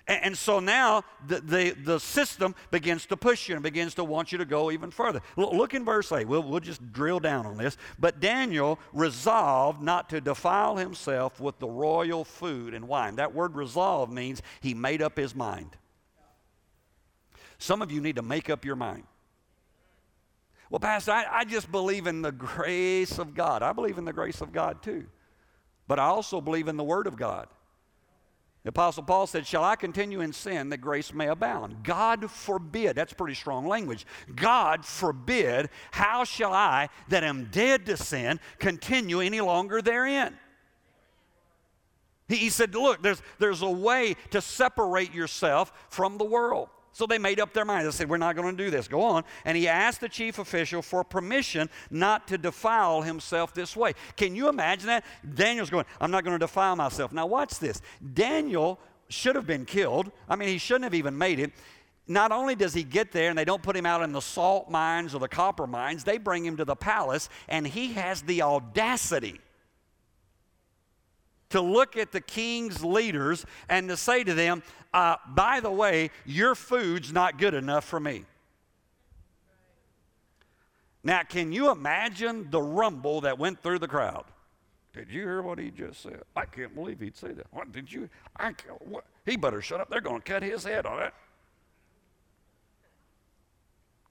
And, 0.07 0.23
and 0.23 0.37
so 0.37 0.59
now 0.59 1.03
the, 1.27 1.41
the, 1.41 1.71
the, 1.71 1.99
system 1.99 2.55
begins 2.71 3.05
to 3.07 3.17
push 3.17 3.49
you 3.49 3.55
and 3.55 3.63
begins 3.63 3.95
to 3.95 4.03
want 4.03 4.31
you 4.31 4.37
to 4.37 4.45
go 4.45 4.71
even 4.71 4.91
further. 4.91 5.21
Look 5.35 5.73
in 5.73 5.83
verse 5.83 6.11
8. 6.11 6.27
We'll, 6.27 6.43
we'll 6.43 6.59
just 6.59 6.93
drill 6.93 7.19
down 7.19 7.45
on 7.45 7.57
this. 7.57 7.77
But 7.97 8.19
Daniel 8.19 8.79
resolved 8.93 9.81
not 9.81 10.09
to 10.09 10.21
defile 10.21 10.77
himself 10.77 11.39
with 11.39 11.59
the 11.59 11.67
royal 11.67 12.23
food 12.23 12.73
and 12.73 12.87
wine. 12.87 13.15
That 13.15 13.33
word 13.33 13.55
resolve 13.55 14.11
means 14.11 14.41
he 14.61 14.73
made 14.73 15.01
up 15.01 15.17
his 15.17 15.35
mind. 15.35 15.75
Some 17.57 17.81
of 17.81 17.91
you 17.91 18.01
need 18.01 18.17
to 18.17 18.21
make 18.21 18.49
up 18.49 18.65
your 18.65 18.75
mind. 18.75 19.03
Well, 20.69 20.79
Pastor, 20.79 21.11
I, 21.11 21.25
I 21.31 21.45
just 21.45 21.71
believe 21.71 22.05
in 22.05 22.21
the 22.21 22.31
grace 22.31 23.17
of 23.17 23.33
God. 23.33 23.63
I 23.63 23.71
believe 23.71 23.97
in 23.97 24.05
the 24.05 24.13
grace 24.13 24.41
of 24.41 24.51
God 24.51 24.81
too. 24.83 25.05
But 25.87 25.99
I 25.99 26.05
also 26.05 26.41
believe 26.41 26.67
in 26.67 26.77
the 26.77 26.83
Word 26.83 27.07
of 27.07 27.15
God. 27.15 27.47
The 28.65 28.69
Apostle 28.69 29.03
Paul 29.03 29.27
said, 29.27 29.45
Shall 29.45 29.63
I 29.63 29.75
continue 29.75 30.21
in 30.21 30.33
sin 30.33 30.69
that 30.69 30.79
grace 30.79 31.13
may 31.13 31.27
abound? 31.27 31.83
God 31.83 32.31
forbid. 32.31 32.95
That's 32.95 33.13
pretty 33.13 33.35
strong 33.35 33.67
language. 33.67 34.07
God 34.35 34.83
forbid. 34.83 35.69
How 35.91 36.23
shall 36.23 36.51
I, 36.51 36.89
that 37.09 37.23
am 37.23 37.49
dead 37.51 37.85
to 37.85 37.95
sin, 37.95 38.39
continue 38.57 39.19
any 39.19 39.39
longer 39.39 39.83
therein? 39.83 40.35
He, 42.27 42.37
he 42.37 42.49
said, 42.49 42.73
Look, 42.73 43.03
there's, 43.03 43.21
there's 43.37 43.61
a 43.61 43.69
way 43.69 44.15
to 44.31 44.41
separate 44.41 45.13
yourself 45.13 45.71
from 45.89 46.17
the 46.17 46.25
world. 46.25 46.69
So 46.95 47.05
they 47.05 47.17
made 47.17 47.41
up 47.41 47.51
their 47.51 47.65
mind. 47.65 47.85
They 47.85 47.91
said, 47.91 48.09
We're 48.09 48.15
not 48.15 48.37
going 48.37 48.55
to 48.55 48.63
do 48.63 48.71
this. 48.71 48.87
Go 48.87 49.01
on. 49.01 49.25
And 49.43 49.57
he 49.57 49.67
asked 49.67 49.99
the 49.99 50.07
chief 50.07 50.39
official 50.39 50.81
for 50.81 51.03
permission 51.03 51.69
not 51.91 52.25
to 52.29 52.37
defile 52.37 53.01
himself 53.01 53.53
this 53.53 53.75
way. 53.75 53.95
Can 54.15 54.33
you 54.33 54.47
imagine 54.47 54.87
that? 54.87 55.03
Daniel's 55.33 55.69
going, 55.69 55.83
I'm 55.99 56.09
not 56.09 56.23
going 56.23 56.35
to 56.35 56.39
defile 56.39 56.73
myself. 56.77 57.11
Now, 57.11 57.25
watch 57.25 57.59
this. 57.59 57.81
Daniel 58.13 58.79
should 59.09 59.35
have 59.35 59.45
been 59.45 59.65
killed. 59.65 60.09
I 60.29 60.37
mean, 60.37 60.47
he 60.47 60.57
shouldn't 60.57 60.85
have 60.85 60.93
even 60.93 61.17
made 61.17 61.41
it. 61.41 61.51
Not 62.07 62.31
only 62.31 62.55
does 62.55 62.73
he 62.73 62.83
get 62.83 63.11
there 63.11 63.29
and 63.29 63.37
they 63.37 63.43
don't 63.43 63.61
put 63.61 63.75
him 63.75 63.85
out 63.85 64.01
in 64.01 64.13
the 64.13 64.21
salt 64.21 64.69
mines 64.69 65.13
or 65.13 65.19
the 65.19 65.27
copper 65.27 65.67
mines, 65.67 66.05
they 66.05 66.17
bring 66.17 66.45
him 66.45 66.55
to 66.55 66.63
the 66.63 66.77
palace 66.77 67.27
and 67.49 67.67
he 67.67 67.91
has 67.91 68.21
the 68.21 68.41
audacity 68.41 69.41
to 71.49 71.61
look 71.61 71.97
at 71.97 72.11
the 72.11 72.21
king's 72.21 72.83
leaders 72.83 73.45
and 73.69 73.89
to 73.89 73.97
say 73.97 74.23
to 74.23 74.33
them, 74.33 74.63
uh, 74.93 75.17
by 75.27 75.59
the 75.59 75.71
way, 75.71 76.11
your 76.25 76.55
food's 76.55 77.11
not 77.11 77.37
good 77.37 77.53
enough 77.53 77.85
for 77.85 77.99
me. 77.99 78.25
Now, 81.03 81.21
can 81.21 81.51
you 81.51 81.69
imagine 81.69 82.49
the 82.49 82.61
rumble 82.61 83.21
that 83.21 83.37
went 83.37 83.61
through 83.61 83.79
the 83.79 83.87
crowd? 83.87 84.25
Did 84.91 85.11
you 85.11 85.21
hear 85.21 85.41
what 85.41 85.59
he 85.59 85.69
just 85.69 86.01
said? 86.01 86.21
I 86.35 86.45
can't 86.45 86.73
believe 86.73 86.99
he'd 87.01 87.17
say 87.17 87.33
that. 87.33 87.47
What 87.51 87.71
did 87.71 87.91
you? 87.91 88.09
I 88.37 88.53
can't, 88.53 88.81
what? 88.87 89.03
He 89.25 89.35
better 89.35 89.61
shut 89.61 89.81
up. 89.81 89.89
They're 89.89 90.01
going 90.01 90.21
to 90.21 90.31
cut 90.31 90.41
his 90.41 90.63
head 90.63 90.85
on 90.85 91.03
it. 91.03 91.13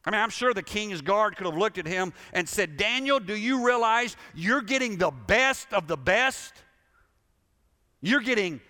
I 0.05 0.11
mean, 0.11 0.21
I'm 0.21 0.31
sure 0.31 0.53
the 0.53 0.63
king's 0.63 1.01
guard 1.01 1.37
could 1.37 1.47
have 1.47 1.57
looked 1.57 1.79
at 1.79 1.87
him 1.87 2.13
and 2.35 2.47
said, 2.47 2.77
Daniel, 2.77 3.19
do 3.19 3.35
you 3.35 3.67
realize 3.67 4.17
you're 4.35 4.61
getting 4.61 4.99
the 4.99 5.11
best 5.11 5.73
of 5.73 5.87
the 5.87 5.97
best? 5.97 6.53
You're 8.05 8.21
getting 8.21 8.61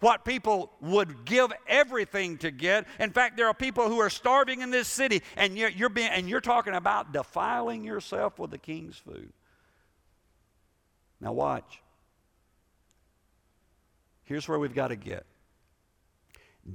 what 0.00 0.24
people 0.24 0.72
would 0.80 1.24
give 1.24 1.52
everything 1.68 2.38
to 2.38 2.50
get. 2.50 2.86
In 2.98 3.12
fact, 3.12 3.36
there 3.36 3.46
are 3.46 3.54
people 3.54 3.88
who 3.88 4.00
are 4.00 4.10
starving 4.10 4.62
in 4.62 4.70
this 4.72 4.88
city, 4.88 5.22
and 5.36 5.56
you're, 5.56 5.68
you're 5.68 5.88
being, 5.88 6.08
and 6.08 6.28
you're 6.28 6.40
talking 6.40 6.74
about 6.74 7.12
defiling 7.12 7.84
yourself 7.84 8.40
with 8.40 8.50
the 8.50 8.58
king's 8.58 8.96
food. 8.96 9.32
Now, 11.20 11.32
watch. 11.32 11.80
Here's 14.24 14.48
where 14.48 14.58
we've 14.58 14.74
got 14.74 14.88
to 14.88 14.96
get. 14.96 15.24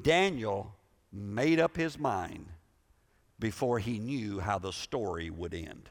Daniel 0.01 0.73
made 1.11 1.59
up 1.59 1.75
his 1.75 1.99
mind 1.99 2.45
before 3.39 3.77
he 3.77 3.99
knew 3.99 4.39
how 4.39 4.57
the 4.57 4.71
story 4.71 5.29
would 5.29 5.53
end. 5.53 5.89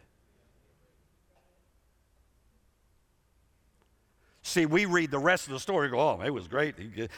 See, 4.54 4.66
we 4.66 4.86
read 4.86 5.10
the 5.10 5.18
rest 5.18 5.48
of 5.48 5.52
the 5.52 5.58
story, 5.58 5.88
go, 5.88 5.98
oh, 5.98 6.20
it 6.24 6.30
was 6.30 6.46
great. 6.46 6.76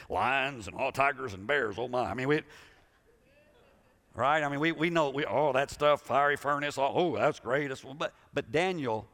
Lions 0.09 0.69
and 0.69 0.75
all 0.75 0.91
tigers 0.91 1.35
and 1.35 1.47
bears, 1.47 1.75
oh 1.77 1.87
my. 1.87 2.05
I 2.05 2.15
mean, 2.15 2.29
we, 2.29 2.41
right? 4.15 4.43
I 4.43 4.49
mean, 4.49 4.59
we, 4.59 4.73
we 4.73 4.89
know, 4.89 5.11
we, 5.11 5.27
oh, 5.27 5.53
that 5.53 5.71
stuff, 5.71 6.01
fiery 6.01 6.39
furnace, 6.39 6.79
oh, 6.79 6.91
oh 6.95 7.17
that's 7.17 7.39
great. 7.39 7.71
But, 7.99 8.15
but 8.33 8.51
Daniel, 8.51 9.07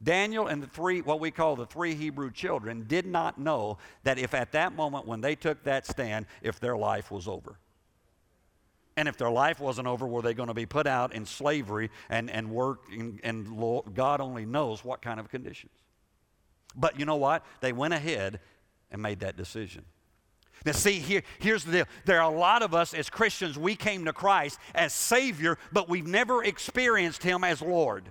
Daniel 0.00 0.46
and 0.46 0.62
the 0.62 0.68
three, 0.68 1.00
what 1.00 1.18
we 1.18 1.32
call 1.32 1.56
the 1.56 1.66
three 1.66 1.96
Hebrew 1.96 2.30
children, 2.30 2.84
did 2.86 3.04
not 3.04 3.36
know 3.36 3.78
that 4.04 4.16
if 4.16 4.32
at 4.32 4.52
that 4.52 4.76
moment 4.76 5.08
when 5.08 5.20
they 5.20 5.34
took 5.34 5.64
that 5.64 5.88
stand, 5.88 6.26
if 6.42 6.60
their 6.60 6.76
life 6.76 7.10
was 7.10 7.26
over. 7.26 7.58
And 8.96 9.08
if 9.08 9.16
their 9.16 9.30
life 9.30 9.58
wasn't 9.58 9.88
over, 9.88 10.06
were 10.06 10.22
they 10.22 10.34
going 10.34 10.46
to 10.46 10.54
be 10.54 10.66
put 10.66 10.86
out 10.86 11.16
in 11.16 11.26
slavery 11.26 11.90
and, 12.08 12.30
and 12.30 12.48
work, 12.48 12.82
in, 12.92 13.18
and 13.24 13.92
God 13.92 14.20
only 14.20 14.46
knows 14.46 14.84
what 14.84 15.02
kind 15.02 15.18
of 15.18 15.28
conditions. 15.28 15.72
But 16.76 16.98
you 16.98 17.04
know 17.04 17.16
what? 17.16 17.44
They 17.60 17.72
went 17.72 17.94
ahead 17.94 18.40
and 18.90 19.02
made 19.02 19.20
that 19.20 19.36
decision. 19.36 19.84
Now, 20.64 20.72
see, 20.72 20.98
here, 20.98 21.22
here's 21.38 21.64
the 21.64 21.72
deal. 21.72 21.84
There 22.04 22.20
are 22.20 22.30
a 22.30 22.36
lot 22.36 22.62
of 22.62 22.74
us 22.74 22.92
as 22.92 23.08
Christians, 23.08 23.58
we 23.58 23.74
came 23.74 24.04
to 24.04 24.12
Christ 24.12 24.58
as 24.74 24.92
Savior, 24.92 25.58
but 25.72 25.88
we've 25.88 26.06
never 26.06 26.44
experienced 26.44 27.22
Him 27.22 27.44
as 27.44 27.62
Lord. 27.62 28.04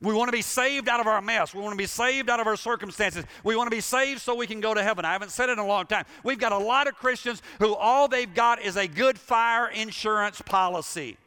We 0.00 0.14
want 0.14 0.28
to 0.28 0.32
be 0.32 0.42
saved 0.42 0.88
out 0.88 0.98
of 0.98 1.06
our 1.06 1.22
mess. 1.22 1.54
We 1.54 1.60
want 1.60 1.74
to 1.74 1.78
be 1.78 1.86
saved 1.86 2.28
out 2.28 2.40
of 2.40 2.48
our 2.48 2.56
circumstances. 2.56 3.24
We 3.44 3.54
want 3.54 3.70
to 3.70 3.76
be 3.76 3.80
saved 3.80 4.20
so 4.20 4.34
we 4.34 4.48
can 4.48 4.60
go 4.60 4.74
to 4.74 4.82
heaven. 4.82 5.04
I 5.04 5.12
haven't 5.12 5.30
said 5.30 5.48
it 5.48 5.52
in 5.52 5.58
a 5.60 5.66
long 5.66 5.86
time. 5.86 6.06
We've 6.24 6.40
got 6.40 6.50
a 6.50 6.58
lot 6.58 6.88
of 6.88 6.94
Christians 6.96 7.40
who 7.60 7.74
all 7.76 8.08
they've 8.08 8.32
got 8.34 8.60
is 8.60 8.76
a 8.76 8.88
good 8.88 9.16
fire 9.16 9.68
insurance 9.68 10.42
policy. 10.42 11.18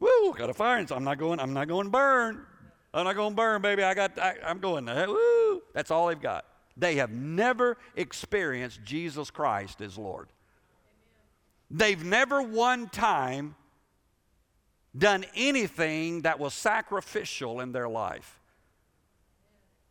Woo, 0.00 0.34
got 0.34 0.50
a 0.50 0.54
fire. 0.54 0.84
I'm 0.90 1.04
not 1.04 1.18
going, 1.18 1.40
I'm 1.40 1.52
not 1.52 1.68
going 1.68 1.86
to 1.86 1.90
burn. 1.90 2.44
I'm 2.92 3.04
not 3.04 3.16
going 3.16 3.30
to 3.30 3.36
burn, 3.36 3.62
baby. 3.62 3.82
I 3.82 3.94
got, 3.94 4.18
I, 4.18 4.36
am 4.42 4.58
going, 4.58 4.86
woo. 4.86 5.62
That's 5.74 5.90
all 5.90 6.08
they've 6.08 6.20
got. 6.20 6.44
They 6.76 6.96
have 6.96 7.10
never 7.10 7.78
experienced 7.94 8.84
Jesus 8.84 9.30
Christ 9.30 9.80
as 9.80 9.96
Lord. 9.96 10.28
They've 11.70 12.02
never 12.02 12.42
one 12.42 12.88
time 12.88 13.56
done 14.96 15.24
anything 15.34 16.22
that 16.22 16.38
was 16.38 16.54
sacrificial 16.54 17.60
in 17.60 17.72
their 17.72 17.88
life. 17.88 18.40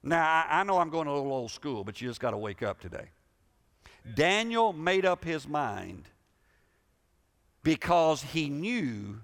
Now, 0.01 0.23
I, 0.23 0.59
I 0.61 0.63
know 0.63 0.77
I'm 0.77 0.89
going 0.89 1.07
a 1.07 1.13
little 1.13 1.33
old 1.33 1.51
school, 1.51 1.83
but 1.83 1.99
you 1.99 2.07
just 2.07 2.19
got 2.19 2.31
to 2.31 2.37
wake 2.37 2.63
up 2.63 2.79
today. 2.79 3.09
Daniel 4.13 4.71
made 4.71 5.05
up 5.05 5.23
his 5.23 5.47
mind 5.47 6.07
because 7.63 8.21
he 8.21 8.49
knew 8.49 9.19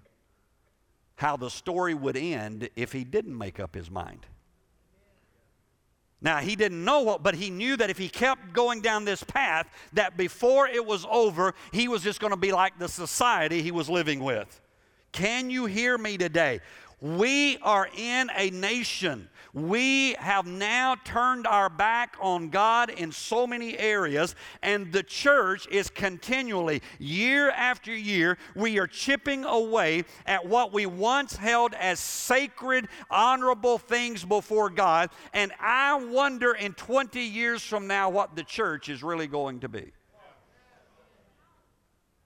how 1.22 1.38
the 1.38 1.52
story 1.52 1.94
would 1.94 2.18
end 2.18 2.68
if 2.76 2.92
he 2.92 3.04
didn't 3.04 3.38
make 3.38 3.60
up 3.60 3.76
his 3.76 3.92
mind. 3.92 4.26
Now, 6.20 6.40
he 6.40 6.56
didn't 6.56 6.84
know 6.84 7.02
what, 7.02 7.22
but 7.22 7.36
he 7.36 7.52
knew 7.52 7.78
that 7.78 7.92
if 7.92 7.98
he 8.00 8.10
kept 8.10 8.54
going 8.54 8.82
down 8.82 9.06
this 9.06 9.24
path, 9.24 9.68
that 9.94 10.18
before 10.18 10.68
it 10.68 10.84
was 10.84 11.06
over, 11.12 11.54
he 11.72 11.88
was 11.88 12.02
just 12.02 12.20
going 12.20 12.32
to 12.32 12.38
be 12.38 12.52
like 12.52 12.80
the 12.80 12.90
society 12.90 13.62
he 13.62 13.70
was 13.70 13.88
living 13.88 14.24
with. 14.24 14.62
Can 15.12 15.52
you 15.52 15.68
hear 15.68 15.96
me 15.96 16.18
today? 16.18 16.60
We 17.02 17.58
are 17.60 17.88
in 17.96 18.32
a 18.36 18.50
nation. 18.50 19.30
We 19.54 20.14
have 20.14 20.46
now 20.46 20.96
turned 21.04 21.46
our 21.46 21.70
back 21.70 22.16
on 22.22 22.50
God 22.50 22.90
in 22.90 23.12
so 23.12 23.46
many 23.46 23.78
areas, 23.78 24.36
and 24.62 24.92
the 24.92 25.04
church 25.04 25.68
is 25.70 25.90
continually, 25.90 26.82
year 27.00 27.50
after 27.52 27.94
year, 27.94 28.38
we 28.56 28.80
are 28.80 28.88
chipping 28.88 29.44
away 29.44 30.06
at 30.26 30.46
what 30.46 30.74
we 30.74 30.86
once 30.86 31.36
held 31.36 31.74
as 31.74 32.00
sacred, 32.00 32.88
honorable 33.10 33.78
things 33.78 34.24
before 34.24 34.70
God. 34.70 35.10
And 35.34 35.52
I 35.60 35.96
wonder 35.96 36.54
in 36.54 36.74
20 36.74 37.20
years 37.20 37.62
from 37.62 37.88
now 37.88 38.10
what 38.10 38.36
the 38.36 38.44
church 38.44 38.90
is 38.90 39.04
really 39.04 39.28
going 39.28 39.60
to 39.62 39.70
be. 39.70 39.92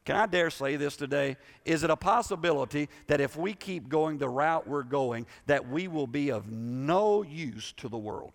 Can 0.06 0.16
I 0.16 0.28
dare 0.28 0.52
say 0.52 0.76
this 0.76 0.96
today? 0.96 1.36
Is 1.66 1.84
it 1.84 1.90
a 1.90 1.96
possibility 1.96 2.90
that 3.08 3.20
if 3.20 3.36
we 3.36 3.54
keep 3.54 3.90
going 3.90 4.20
the 4.20 4.30
route 4.30 4.68
we're 4.68 4.84
going, 4.84 5.26
that 5.48 5.68
we 5.68 5.88
will 5.88 6.08
be 6.08 6.30
of 6.30 6.52
no 6.52 7.24
use 7.24 7.74
to 7.78 7.90
the 7.90 7.98
world? 7.98 8.34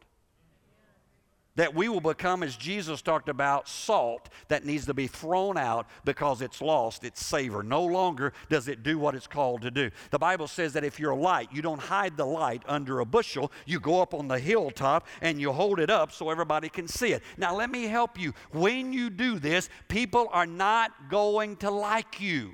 That 1.56 1.74
we 1.74 1.88
will 1.88 2.00
become, 2.00 2.42
as 2.42 2.56
Jesus 2.56 3.02
talked 3.02 3.28
about, 3.28 3.68
salt 3.68 4.28
that 4.48 4.64
needs 4.64 4.86
to 4.86 4.94
be 4.94 5.08
thrown 5.08 5.58
out 5.58 5.86
because 6.04 6.42
it's 6.42 6.62
lost 6.62 7.02
its 7.02 7.24
savor. 7.24 7.62
No 7.62 7.84
longer 7.84 8.32
does 8.48 8.68
it 8.68 8.82
do 8.82 8.98
what 8.98 9.16
it's 9.16 9.26
called 9.26 9.62
to 9.62 9.70
do. 9.70 9.90
The 10.10 10.18
Bible 10.18 10.46
says 10.46 10.72
that 10.74 10.84
if 10.84 11.00
you're 11.00 11.10
a 11.10 11.16
light, 11.16 11.48
you 11.52 11.60
don't 11.60 11.80
hide 11.80 12.16
the 12.16 12.24
light 12.24 12.62
under 12.66 13.00
a 13.00 13.04
bushel. 13.04 13.50
You 13.66 13.80
go 13.80 14.00
up 14.00 14.14
on 14.14 14.28
the 14.28 14.38
hilltop 14.38 15.06
and 15.20 15.40
you 15.40 15.50
hold 15.50 15.80
it 15.80 15.90
up 15.90 16.12
so 16.12 16.30
everybody 16.30 16.68
can 16.68 16.86
see 16.86 17.12
it. 17.12 17.22
Now, 17.36 17.56
let 17.56 17.70
me 17.70 17.84
help 17.84 18.18
you. 18.18 18.32
When 18.52 18.92
you 18.92 19.10
do 19.10 19.38
this, 19.40 19.68
people 19.88 20.28
are 20.32 20.46
not 20.46 20.92
going 21.10 21.56
to 21.56 21.70
like 21.70 22.20
you. 22.20 22.52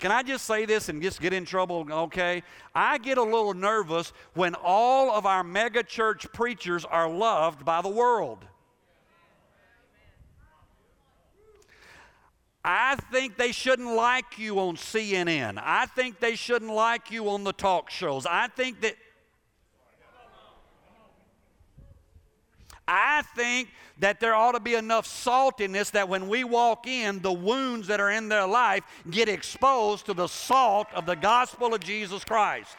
Can 0.00 0.10
I 0.10 0.22
just 0.22 0.46
say 0.46 0.64
this 0.64 0.88
and 0.88 1.02
just 1.02 1.20
get 1.20 1.32
in 1.34 1.44
trouble? 1.44 1.86
Okay. 1.90 2.42
I 2.74 2.96
get 2.98 3.18
a 3.18 3.22
little 3.22 3.52
nervous 3.54 4.12
when 4.34 4.54
all 4.54 5.12
of 5.12 5.26
our 5.26 5.44
mega 5.44 5.82
church 5.82 6.26
preachers 6.32 6.86
are 6.86 7.08
loved 7.08 7.64
by 7.64 7.82
the 7.82 7.88
world. 7.88 8.44
I 12.64 12.96
think 13.12 13.36
they 13.36 13.52
shouldn't 13.52 13.94
like 13.94 14.38
you 14.38 14.58
on 14.58 14.76
CNN. 14.76 15.60
I 15.62 15.86
think 15.86 16.18
they 16.18 16.34
shouldn't 16.34 16.72
like 16.72 17.10
you 17.10 17.28
on 17.30 17.44
the 17.44 17.52
talk 17.52 17.90
shows. 17.90 18.26
I 18.26 18.48
think 18.48 18.80
that 18.82 18.96
I 22.86 23.22
think 23.36 23.68
that 23.98 24.20
there 24.20 24.34
ought 24.34 24.52
to 24.52 24.60
be 24.60 24.74
enough 24.74 25.06
salt 25.06 25.60
in 25.60 25.72
this 25.72 25.90
that 25.90 26.08
when 26.08 26.28
we 26.28 26.44
walk 26.44 26.86
in, 26.86 27.20
the 27.20 27.32
wounds 27.32 27.86
that 27.88 28.00
are 28.00 28.10
in 28.10 28.28
their 28.28 28.46
life 28.46 28.82
get 29.10 29.28
exposed 29.28 30.06
to 30.06 30.14
the 30.14 30.26
salt 30.26 30.88
of 30.94 31.06
the 31.06 31.16
gospel 31.16 31.74
of 31.74 31.80
Jesus 31.80 32.24
Christ. 32.24 32.76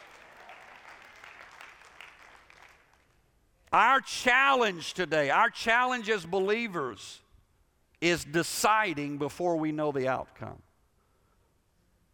Our 3.72 4.00
challenge 4.02 4.92
today, 4.92 5.30
our 5.30 5.48
challenge 5.48 6.10
as 6.10 6.26
believers, 6.26 7.20
is 8.02 8.24
deciding 8.24 9.16
before 9.16 9.56
we 9.56 9.72
know 9.72 9.92
the 9.92 10.08
outcome. 10.08 10.60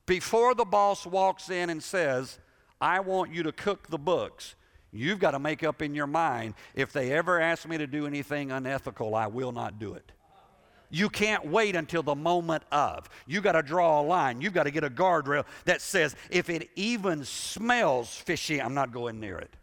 Before 0.07 0.55
the 0.55 0.65
boss 0.65 1.05
walks 1.05 1.51
in 1.51 1.69
and 1.69 1.83
says, 1.83 2.39
I 2.81 3.01
want 3.01 3.33
you 3.33 3.43
to 3.43 3.53
cook 3.53 3.89
the 3.89 3.99
books, 3.99 4.55
You've 4.91 5.19
got 5.19 5.33
to 5.33 5.39
make 5.39 5.63
up 5.63 5.83
in 5.83 5.95
your 5.95 6.07
mind 6.07 6.55
if 6.75 6.93
they 6.93 7.13
ever 7.13 7.41
ask 7.41 7.69
me 7.69 7.79
to 7.79 7.87
do 7.87 8.07
anything 8.07 8.51
unethical, 8.51 9.15
I 9.15 9.27
will 9.27 9.53
not 9.53 9.79
do 9.79 9.95
it. 9.95 10.13
You 10.91 11.11
can't 11.11 11.47
wait 11.47 11.77
until 11.77 12.03
the 12.03 12.15
moment 12.15 12.63
of. 12.73 13.11
You 13.27 13.43
got 13.43 13.53
to 13.53 13.63
draw 13.63 14.01
a 14.01 14.03
line. 14.03 14.41
You've 14.41 14.55
got 14.55 14.63
to 14.63 14.71
get 14.71 14.85
a 14.85 14.91
guardrail 14.91 15.45
that 15.67 15.83
says 15.83 16.17
if 16.31 16.49
it 16.49 16.71
even 16.77 17.25
smells 17.25 18.15
fishy, 18.17 18.61
I'm 18.61 18.73
not 18.73 18.91
going 18.93 19.21
near 19.21 19.39
it. 19.39 19.55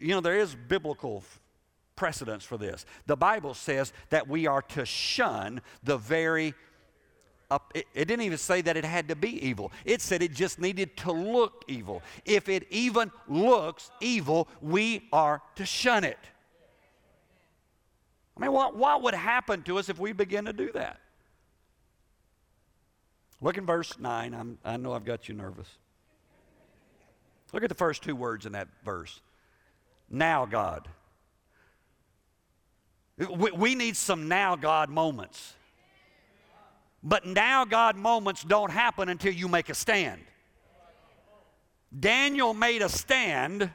You 0.00 0.14
know, 0.14 0.20
there 0.20 0.38
is 0.38 0.54
biblical 0.54 1.24
precedence 1.96 2.44
for 2.44 2.56
this. 2.56 2.86
The 3.06 3.16
Bible 3.16 3.54
says 3.54 3.92
that 4.10 4.28
we 4.28 4.46
are 4.46 4.62
to 4.62 4.86
shun 4.86 5.60
the 5.82 5.98
very 5.98 6.54
up, 7.50 7.72
it, 7.74 7.86
it, 7.94 8.06
didn't 8.06 8.24
even 8.24 8.38
say 8.38 8.60
that 8.62 8.76
it 8.76 8.84
had 8.84 9.08
to 9.08 9.16
be 9.16 9.44
evil. 9.46 9.72
It 9.84 10.00
said 10.00 10.22
it 10.22 10.32
just 10.32 10.60
needed 10.60 10.96
to 10.98 11.12
look 11.12 11.64
evil. 11.66 12.02
If 12.24 12.48
it 12.48 12.66
even 12.70 13.10
looks 13.28 13.90
evil, 14.00 14.48
we 14.60 15.08
are 15.12 15.42
to 15.56 15.66
shun 15.66 16.04
it. 16.04 16.18
I 18.36 18.40
mean, 18.40 18.52
what, 18.52 18.76
what 18.76 19.02
would 19.02 19.14
happen 19.14 19.62
to 19.64 19.78
us 19.78 19.88
if 19.88 19.98
we 19.98 20.12
begin 20.12 20.46
to 20.46 20.52
do 20.52 20.70
that? 20.72 21.00
Look 23.40 23.58
in 23.58 23.66
verse 23.66 23.98
9. 23.98 24.34
I'm, 24.34 24.58
I 24.64 24.76
know 24.76 24.92
I've 24.92 25.04
got 25.04 25.28
you 25.28 25.34
nervous. 25.34 25.68
Look 27.52 27.62
at 27.62 27.68
the 27.68 27.74
first 27.74 28.02
two 28.02 28.14
words 28.14 28.46
in 28.46 28.52
that 28.52 28.68
verse. 28.84 29.20
Now, 30.08 30.46
God. 30.46 30.88
We, 33.18 33.50
we 33.50 33.74
need 33.74 33.96
some 33.96 34.28
now, 34.28 34.56
God 34.56 34.88
moments. 34.88 35.54
But 37.02 37.24
now, 37.24 37.64
God 37.64 37.96
moments 37.96 38.42
don't 38.42 38.70
happen 38.70 39.08
until 39.08 39.32
you 39.32 39.48
make 39.48 39.68
a 39.68 39.74
stand. 39.74 40.20
Daniel 41.98 42.54
made 42.54 42.82
a 42.82 42.88
stand. 42.88 43.70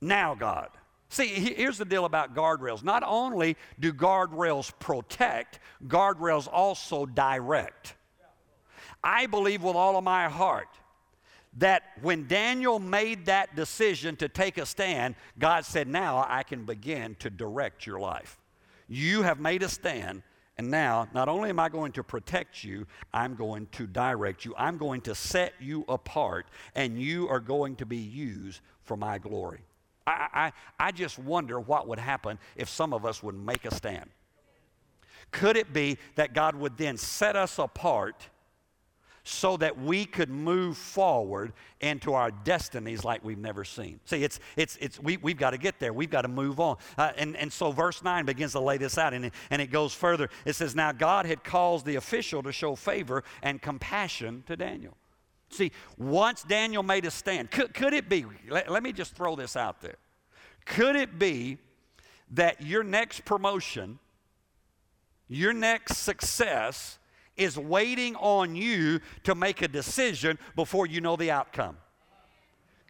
Now, 0.00 0.34
God. 0.34 0.68
See, 1.08 1.26
here's 1.26 1.78
the 1.78 1.84
deal 1.84 2.04
about 2.04 2.34
guardrails. 2.34 2.84
Not 2.84 3.02
only 3.04 3.56
do 3.78 3.92
guardrails 3.92 4.72
protect, 4.78 5.58
guardrails 5.86 6.48
also 6.50 7.04
direct. 7.04 7.94
I 9.02 9.26
believe 9.26 9.62
with 9.62 9.76
all 9.76 9.96
of 9.96 10.04
my 10.04 10.28
heart 10.28 10.68
that 11.58 11.82
when 12.00 12.28
Daniel 12.28 12.78
made 12.78 13.26
that 13.26 13.56
decision 13.56 14.14
to 14.16 14.28
take 14.28 14.56
a 14.56 14.66
stand, 14.66 15.16
God 15.38 15.64
said, 15.64 15.88
Now 15.88 16.24
I 16.28 16.42
can 16.42 16.64
begin 16.64 17.16
to 17.16 17.30
direct 17.30 17.86
your 17.86 17.98
life. 17.98 18.38
You 18.88 19.22
have 19.22 19.40
made 19.40 19.62
a 19.62 19.68
stand, 19.68 20.22
and 20.60 20.70
now 20.70 21.08
not 21.14 21.26
only 21.26 21.48
am 21.48 21.58
I 21.58 21.70
going 21.70 21.90
to 21.92 22.02
protect 22.02 22.62
you, 22.62 22.86
I'm 23.14 23.34
going 23.34 23.66
to 23.72 23.86
direct 23.86 24.44
you. 24.44 24.52
I'm 24.58 24.76
going 24.76 25.00
to 25.02 25.14
set 25.14 25.54
you 25.58 25.86
apart, 25.88 26.48
and 26.74 27.00
you 27.00 27.30
are 27.30 27.40
going 27.40 27.76
to 27.76 27.86
be 27.86 27.96
used 27.96 28.60
for 28.82 28.94
my 28.94 29.16
glory. 29.16 29.60
I, 30.06 30.28
I, 30.34 30.52
I 30.88 30.92
just 30.92 31.18
wonder 31.18 31.58
what 31.58 31.88
would 31.88 31.98
happen 31.98 32.38
if 32.56 32.68
some 32.68 32.92
of 32.92 33.06
us 33.06 33.22
would 33.22 33.34
make 33.34 33.64
a 33.64 33.74
stand. 33.74 34.10
Could 35.30 35.56
it 35.56 35.72
be 35.72 35.96
that 36.16 36.34
God 36.34 36.54
would 36.56 36.76
then 36.76 36.98
set 36.98 37.36
us 37.36 37.58
apart 37.58 38.28
so 39.24 39.56
that 39.58 39.78
we 39.78 40.04
could 40.04 40.30
move 40.30 40.76
forward 40.76 41.52
into 41.80 42.14
our 42.14 42.30
destinies 42.30 43.04
like 43.04 43.24
we've 43.24 43.38
never 43.38 43.64
seen? 43.64 44.00
See, 44.04 44.24
it's, 44.24 44.40
it's, 44.56 44.76
it's, 44.80 44.98
we, 45.00 45.16
we've 45.18 45.36
got 45.36 45.50
to 45.50 45.58
get 45.58 45.78
there. 45.78 45.92
We've 45.92 46.10
got 46.10 46.22
to 46.22 46.28
move 46.28 46.60
on. 46.60 46.76
Uh, 46.96 47.12
and, 47.16 47.36
and 47.36 47.52
so 47.52 47.72
verse 47.72 48.02
9 48.02 48.24
begins 48.26 48.52
to 48.52 48.60
lay 48.60 48.78
this 48.78 48.98
out, 48.98 49.14
and 49.14 49.26
it, 49.26 49.34
and 49.50 49.60
it 49.60 49.68
goes 49.68 49.92
further. 49.92 50.30
It 50.44 50.54
says, 50.54 50.74
Now 50.74 50.92
God 50.92 51.26
had 51.26 51.44
caused 51.44 51.86
the 51.86 51.96
official 51.96 52.42
to 52.42 52.52
show 52.52 52.74
favor 52.74 53.24
and 53.42 53.60
compassion 53.60 54.44
to 54.46 54.56
Daniel. 54.56 54.96
See, 55.50 55.72
once 55.98 56.44
Daniel 56.44 56.82
made 56.82 57.04
a 57.04 57.10
stand, 57.10 57.50
could, 57.50 57.74
could 57.74 57.92
it 57.92 58.08
be, 58.08 58.24
let, 58.48 58.70
let 58.70 58.82
me 58.82 58.92
just 58.92 59.14
throw 59.14 59.34
this 59.34 59.56
out 59.56 59.80
there. 59.80 59.96
Could 60.64 60.94
it 60.94 61.18
be 61.18 61.58
that 62.30 62.62
your 62.62 62.84
next 62.84 63.24
promotion, 63.24 63.98
your 65.28 65.52
next 65.52 65.98
success, 65.98 66.99
is 67.40 67.58
waiting 67.58 68.14
on 68.16 68.54
you 68.54 69.00
to 69.24 69.34
make 69.34 69.62
a 69.62 69.68
decision 69.68 70.38
before 70.54 70.86
you 70.86 71.00
know 71.00 71.16
the 71.16 71.30
outcome? 71.30 71.76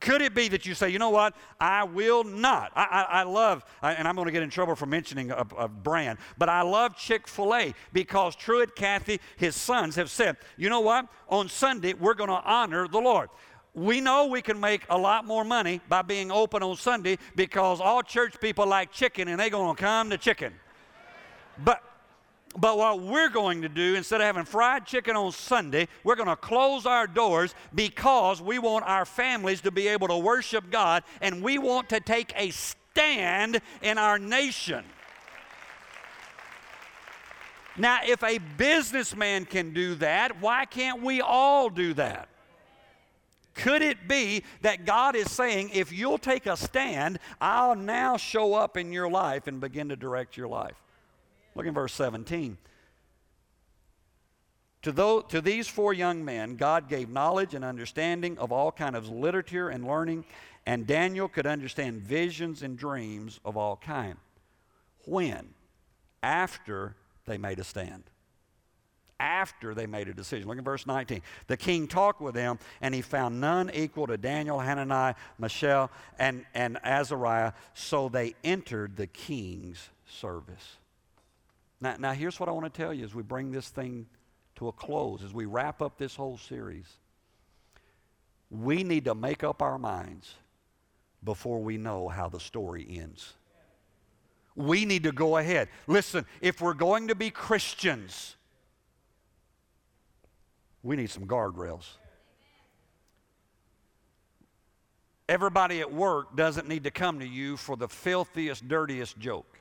Could 0.00 0.22
it 0.22 0.34
be 0.34 0.48
that 0.48 0.64
you 0.64 0.74
say, 0.74 0.88
you 0.88 0.98
know 0.98 1.10
what, 1.10 1.34
I 1.60 1.84
will 1.84 2.24
not? 2.24 2.72
I, 2.74 2.84
I, 2.84 3.20
I 3.20 3.22
love, 3.24 3.62
and 3.82 4.08
I'm 4.08 4.14
going 4.14 4.26
to 4.26 4.32
get 4.32 4.42
in 4.42 4.48
trouble 4.48 4.74
for 4.74 4.86
mentioning 4.86 5.30
a, 5.30 5.46
a 5.58 5.68
brand, 5.68 6.18
but 6.38 6.48
I 6.48 6.62
love 6.62 6.96
Chick 6.96 7.28
fil 7.28 7.54
A 7.54 7.74
because 7.92 8.34
Truett, 8.34 8.74
Cathy, 8.74 9.20
his 9.36 9.54
sons 9.54 9.96
have 9.96 10.10
said, 10.10 10.38
you 10.56 10.70
know 10.70 10.80
what, 10.80 11.06
on 11.28 11.50
Sunday, 11.50 11.92
we're 11.92 12.14
going 12.14 12.30
to 12.30 12.42
honor 12.42 12.88
the 12.88 12.98
Lord. 12.98 13.28
We 13.74 14.00
know 14.00 14.26
we 14.26 14.40
can 14.40 14.58
make 14.58 14.84
a 14.88 14.96
lot 14.96 15.26
more 15.26 15.44
money 15.44 15.82
by 15.88 16.00
being 16.00 16.32
open 16.32 16.62
on 16.62 16.76
Sunday 16.76 17.18
because 17.36 17.78
all 17.80 18.02
church 18.02 18.40
people 18.40 18.66
like 18.66 18.90
chicken 18.90 19.28
and 19.28 19.38
they're 19.38 19.50
going 19.50 19.76
to 19.76 19.80
come 19.80 20.10
to 20.10 20.18
chicken. 20.18 20.54
But 21.62 21.82
but 22.58 22.76
what 22.76 23.00
we're 23.00 23.28
going 23.28 23.62
to 23.62 23.68
do, 23.68 23.94
instead 23.94 24.20
of 24.20 24.26
having 24.26 24.44
fried 24.44 24.84
chicken 24.84 25.14
on 25.14 25.30
Sunday, 25.32 25.86
we're 26.02 26.16
going 26.16 26.28
to 26.28 26.36
close 26.36 26.84
our 26.84 27.06
doors 27.06 27.54
because 27.74 28.42
we 28.42 28.58
want 28.58 28.84
our 28.86 29.04
families 29.04 29.60
to 29.62 29.70
be 29.70 29.86
able 29.88 30.08
to 30.08 30.18
worship 30.18 30.70
God 30.70 31.04
and 31.20 31.42
we 31.42 31.58
want 31.58 31.88
to 31.90 32.00
take 32.00 32.32
a 32.36 32.50
stand 32.50 33.60
in 33.82 33.98
our 33.98 34.18
nation. 34.18 34.84
Now, 37.76 38.00
if 38.04 38.22
a 38.24 38.38
businessman 38.38 39.44
can 39.44 39.72
do 39.72 39.94
that, 39.96 40.40
why 40.40 40.64
can't 40.64 41.02
we 41.02 41.20
all 41.20 41.70
do 41.70 41.94
that? 41.94 42.28
Could 43.54 43.82
it 43.82 44.08
be 44.08 44.42
that 44.62 44.84
God 44.84 45.14
is 45.14 45.30
saying, 45.30 45.70
if 45.72 45.92
you'll 45.92 46.18
take 46.18 46.46
a 46.46 46.56
stand, 46.56 47.20
I'll 47.40 47.76
now 47.76 48.16
show 48.16 48.54
up 48.54 48.76
in 48.76 48.92
your 48.92 49.08
life 49.08 49.46
and 49.46 49.60
begin 49.60 49.88
to 49.90 49.96
direct 49.96 50.36
your 50.36 50.48
life? 50.48 50.76
Look 51.54 51.66
in 51.66 51.74
verse 51.74 51.92
17. 51.94 52.56
To, 54.82 54.92
those, 54.92 55.24
to 55.28 55.40
these 55.40 55.68
four 55.68 55.92
young 55.92 56.24
men, 56.24 56.56
God 56.56 56.88
gave 56.88 57.10
knowledge 57.10 57.54
and 57.54 57.64
understanding 57.64 58.38
of 58.38 58.50
all 58.50 58.72
kinds 58.72 58.96
of 58.96 59.10
literature 59.10 59.68
and 59.68 59.86
learning, 59.86 60.24
and 60.64 60.86
Daniel 60.86 61.28
could 61.28 61.46
understand 61.46 62.00
visions 62.00 62.62
and 62.62 62.78
dreams 62.78 63.40
of 63.44 63.56
all 63.56 63.76
kind. 63.76 64.16
When? 65.04 65.48
After 66.22 66.94
they 67.26 67.36
made 67.36 67.58
a 67.58 67.64
stand. 67.64 68.04
After 69.18 69.74
they 69.74 69.86
made 69.86 70.08
a 70.08 70.14
decision. 70.14 70.48
Look 70.48 70.56
at 70.56 70.64
verse 70.64 70.86
19. 70.86 71.20
The 71.46 71.58
king 71.58 71.86
talked 71.86 72.22
with 72.22 72.34
them, 72.34 72.58
and 72.80 72.94
he 72.94 73.02
found 73.02 73.38
none 73.38 73.70
equal 73.74 74.06
to 74.06 74.16
Daniel, 74.16 74.60
Hananiah, 74.60 75.14
Mishael, 75.38 75.90
and, 76.18 76.46
and 76.54 76.78
Azariah, 76.82 77.52
so 77.74 78.08
they 78.08 78.34
entered 78.42 78.96
the 78.96 79.06
king's 79.06 79.90
service. 80.06 80.79
Now, 81.80 81.96
now, 81.98 82.12
here's 82.12 82.38
what 82.38 82.48
I 82.48 82.52
want 82.52 82.72
to 82.72 82.82
tell 82.82 82.92
you 82.92 83.04
as 83.04 83.14
we 83.14 83.22
bring 83.22 83.50
this 83.50 83.68
thing 83.68 84.06
to 84.56 84.68
a 84.68 84.72
close, 84.72 85.22
as 85.22 85.32
we 85.32 85.46
wrap 85.46 85.80
up 85.80 85.96
this 85.96 86.14
whole 86.14 86.36
series. 86.36 86.86
We 88.50 88.82
need 88.82 89.04
to 89.06 89.14
make 89.14 89.42
up 89.44 89.62
our 89.62 89.78
minds 89.78 90.34
before 91.24 91.60
we 91.62 91.78
know 91.78 92.08
how 92.08 92.28
the 92.28 92.40
story 92.40 92.86
ends. 92.90 93.34
We 94.56 94.84
need 94.84 95.04
to 95.04 95.12
go 95.12 95.36
ahead. 95.36 95.68
Listen, 95.86 96.26
if 96.40 96.60
we're 96.60 96.74
going 96.74 97.08
to 97.08 97.14
be 97.14 97.30
Christians, 97.30 98.36
we 100.82 100.96
need 100.96 101.10
some 101.10 101.26
guardrails. 101.26 101.86
Everybody 105.28 105.80
at 105.80 105.92
work 105.92 106.34
doesn't 106.34 106.68
need 106.68 106.84
to 106.84 106.90
come 106.90 107.20
to 107.20 107.26
you 107.26 107.56
for 107.56 107.76
the 107.76 107.88
filthiest, 107.88 108.66
dirtiest 108.66 109.18
joke. 109.18 109.59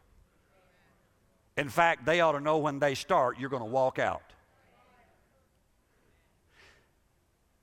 In 1.59 1.67
fact, 1.67 2.05
they 2.05 2.21
ought 2.21 2.31
to 2.31 2.39
know 2.39 2.57
when 2.57 2.79
they 2.79 2.95
start, 2.95 3.37
you're 3.37 3.49
going 3.49 3.61
to 3.61 3.69
walk 3.69 3.99
out. 3.99 4.21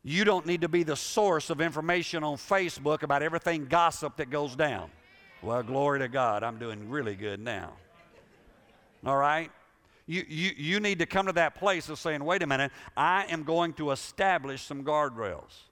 You 0.05 0.23
don't 0.25 0.45
need 0.45 0.61
to 0.61 0.69
be 0.69 0.83
the 0.83 0.97
source 0.97 1.49
of 1.49 1.63
information 1.63 2.23
on 2.23 2.37
Facebook 2.37 3.03
about 3.03 3.23
everything 3.23 3.65
gossip 3.65 4.19
that 4.19 4.29
goes 4.29 4.55
down. 4.55 4.91
Well, 5.41 5.63
glory 5.63 6.01
to 6.01 6.09
God, 6.09 6.43
I'm 6.43 6.59
doing 6.59 6.91
really 6.91 7.15
good 7.15 7.41
now. 7.41 7.73
All 9.07 9.17
right? 9.17 9.51
You, 10.07 10.27
you, 10.29 10.51
you 10.59 10.79
need 10.79 10.99
to 10.99 11.07
come 11.07 11.25
to 11.25 11.33
that 11.33 11.55
place 11.55 11.89
of 11.89 11.99
saying, 11.99 12.23
wait 12.23 12.43
a 12.43 12.47
minute, 12.47 12.73
I 12.99 13.25
am 13.31 13.45
going 13.45 13.73
to 13.75 13.93
establish 13.93 14.63
some 14.63 14.85
guardrails. 14.85 15.63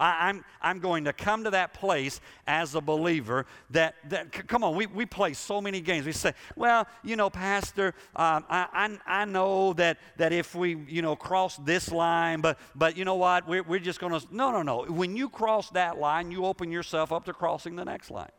I, 0.00 0.30
am 0.30 0.36
I'm, 0.36 0.44
I'm 0.62 0.78
going 0.80 1.04
to 1.04 1.12
come 1.12 1.44
to 1.44 1.50
that 1.50 1.74
place 1.74 2.20
as 2.46 2.74
a 2.74 2.80
believer 2.80 3.46
that, 3.70 3.96
that 4.08 4.32
come 4.48 4.64
on, 4.64 4.74
we, 4.74 4.86
we 4.86 5.06
play 5.06 5.34
so 5.34 5.60
many 5.60 5.80
games. 5.80 6.06
We 6.06 6.12
say, 6.12 6.32
well, 6.56 6.86
you 7.04 7.16
know, 7.16 7.30
Pastor, 7.30 7.94
um, 8.16 8.44
I, 8.48 8.66
I, 9.06 9.22
I 9.22 9.24
know 9.26 9.74
that, 9.74 9.98
that 10.16 10.32
if 10.32 10.54
we, 10.54 10.76
you 10.88 11.02
know, 11.02 11.14
cross 11.14 11.56
this 11.58 11.92
line, 11.92 12.40
but, 12.40 12.58
but 12.74 12.96
you 12.96 13.04
know 13.04 13.16
what, 13.16 13.46
we're, 13.46 13.62
we're 13.62 13.78
just 13.78 14.00
going 14.00 14.18
to, 14.18 14.26
no, 14.32 14.50
no, 14.50 14.62
no. 14.62 14.84
When 14.84 15.16
you 15.16 15.28
cross 15.28 15.70
that 15.70 15.98
line, 15.98 16.30
you 16.30 16.46
open 16.46 16.72
yourself 16.72 17.12
up 17.12 17.26
to 17.26 17.32
crossing 17.32 17.76
the 17.76 17.84
next 17.84 18.10
line. 18.10 18.30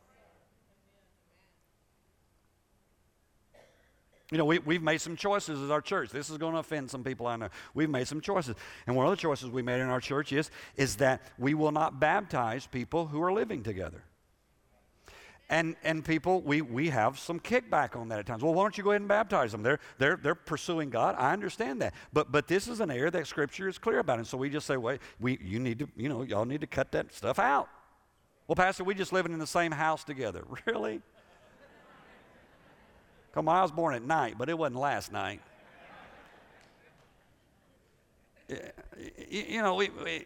You 4.32 4.38
know, 4.38 4.46
we, 4.46 4.60
we've 4.60 4.82
made 4.82 5.02
some 5.02 5.18
choices 5.18 5.62
as 5.62 5.70
our 5.70 5.82
church. 5.82 6.10
This 6.10 6.30
is 6.30 6.38
going 6.38 6.54
to 6.54 6.60
offend 6.60 6.90
some 6.90 7.04
people 7.04 7.28
I 7.28 7.36
know. 7.36 7.50
We've 7.74 7.90
made 7.90 8.08
some 8.08 8.22
choices. 8.22 8.56
And 8.88 8.96
one 8.96 9.06
of 9.06 9.12
the 9.12 9.18
choices 9.18 9.50
we 9.50 9.62
made 9.62 9.82
in 9.82 9.90
our 9.90 10.00
church 10.00 10.32
is, 10.32 10.50
is 10.78 10.96
that 10.98 11.22
we 11.38 11.54
will 11.54 11.74
not 11.74 12.00
baptize 12.00 12.66
people 12.66 13.08
who 13.08 13.22
are 13.22 13.34
living 13.34 13.62
together. 13.62 14.04
And, 15.50 15.76
and 15.84 16.06
people, 16.06 16.42
we, 16.42 16.62
we 16.62 16.88
have 16.90 17.20
some 17.20 17.38
kickback 17.38 17.98
on 17.98 18.08
that 18.08 18.20
at 18.20 18.26
times. 18.26 18.42
Well, 18.42 18.54
why 18.54 18.64
don't 18.64 18.78
you 18.78 18.86
go 18.86 18.92
ahead 18.92 19.02
and 19.02 19.10
baptize 19.10 19.52
them? 19.52 19.64
They're, 19.64 19.80
they're, 19.98 20.16
they're 20.16 20.34
pursuing 20.34 20.90
God. 20.90 21.16
I 21.18 21.34
understand 21.34 21.82
that. 21.82 21.94
But, 22.14 22.32
but 22.32 22.48
this 22.48 22.70
is 22.70 22.80
an 22.80 22.90
area 22.90 23.12
that 23.12 23.28
Scripture 23.28 23.68
is 23.68 23.78
clear 23.78 24.00
about. 24.00 24.20
And 24.20 24.26
so 24.26 24.38
we 24.38 24.50
just 24.50 24.66
say, 24.66 24.78
wait, 24.78 25.02
we, 25.20 25.38
you 25.44 25.60
need 25.60 25.80
to, 25.80 25.90
you 25.98 26.08
know, 26.08 26.24
y'all 26.24 26.46
need 26.46 26.62
to 26.62 26.68
cut 26.68 26.94
that 26.94 27.14
stuff 27.14 27.38
out. 27.38 27.68
Well, 28.48 28.56
Pastor, 28.56 28.86
we 28.86 28.96
just 28.96 29.12
living 29.12 29.34
in 29.34 29.40
the 29.40 29.48
same 29.48 29.74
house 29.74 30.06
together. 30.06 30.46
Really? 30.66 31.02
Come 33.34 33.48
on, 33.48 33.56
I 33.56 33.62
was 33.62 33.72
born 33.72 33.96
at 33.96 34.04
night, 34.04 34.36
but 34.38 34.50
it 34.50 34.58
wasn't 34.58 34.80
last 34.80 35.12
night. 35.12 35.42
You 39.30 39.62
know, 39.62 39.76
we, 39.76 39.90
we 39.90 40.26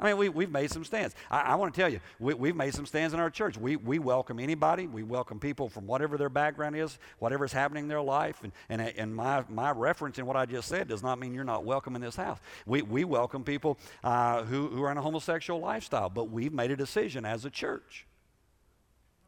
I 0.00 0.06
mean, 0.06 0.16
we, 0.16 0.28
we've 0.30 0.50
made 0.50 0.70
some 0.70 0.84
stands. 0.84 1.14
I, 1.30 1.40
I 1.40 1.54
want 1.56 1.74
to 1.74 1.80
tell 1.80 1.90
you, 1.90 2.00
we, 2.18 2.48
have 2.48 2.56
made 2.56 2.74
some 2.74 2.86
stands 2.86 3.12
in 3.12 3.20
our 3.20 3.28
church. 3.28 3.58
We, 3.58 3.76
we 3.76 3.98
welcome 3.98 4.40
anybody. 4.40 4.86
We 4.86 5.02
welcome 5.02 5.38
people 5.38 5.68
from 5.68 5.86
whatever 5.86 6.16
their 6.16 6.30
background 6.30 6.76
is, 6.76 6.98
whatever's 7.18 7.52
happening 7.52 7.84
in 7.84 7.88
their 7.88 8.00
life. 8.00 8.42
And, 8.42 8.52
and, 8.68 8.80
and 8.80 9.14
my, 9.14 9.44
my 9.48 9.70
reference 9.72 10.18
in 10.18 10.24
what 10.24 10.36
I 10.36 10.46
just 10.46 10.68
said 10.68 10.88
does 10.88 11.02
not 11.02 11.18
mean 11.18 11.34
you're 11.34 11.44
not 11.44 11.64
welcome 11.64 11.96
in 11.96 12.02
this 12.02 12.16
house. 12.16 12.38
We, 12.66 12.82
we 12.82 13.04
welcome 13.04 13.44
people 13.44 13.78
uh, 14.02 14.44
who, 14.44 14.68
who 14.68 14.82
are 14.82 14.90
in 14.90 14.96
a 14.96 15.02
homosexual 15.02 15.60
lifestyle, 15.60 16.08
but 16.08 16.30
we've 16.30 16.52
made 16.52 16.70
a 16.70 16.76
decision 16.76 17.26
as 17.26 17.44
a 17.44 17.50
church 17.50 18.06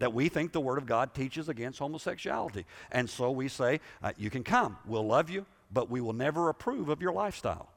that 0.03 0.13
we 0.13 0.29
think 0.29 0.51
the 0.51 0.61
Word 0.61 0.79
of 0.79 0.87
God 0.87 1.15
teaches 1.15 1.49
against 1.49 1.79
homosexuality. 1.79 2.67
And 2.91 3.09
so 3.09 3.31
we 3.31 3.47
say, 3.47 3.79
uh, 4.03 4.11
you 4.19 4.31
can 4.31 4.43
come, 4.43 4.77
we'll 4.85 5.07
love 5.07 5.31
you, 5.31 5.47
but 5.73 5.89
we 5.89 6.01
will 6.01 6.13
never 6.13 6.49
approve 6.49 6.89
of 6.89 7.01
your 7.01 7.13
lifestyle. 7.13 7.69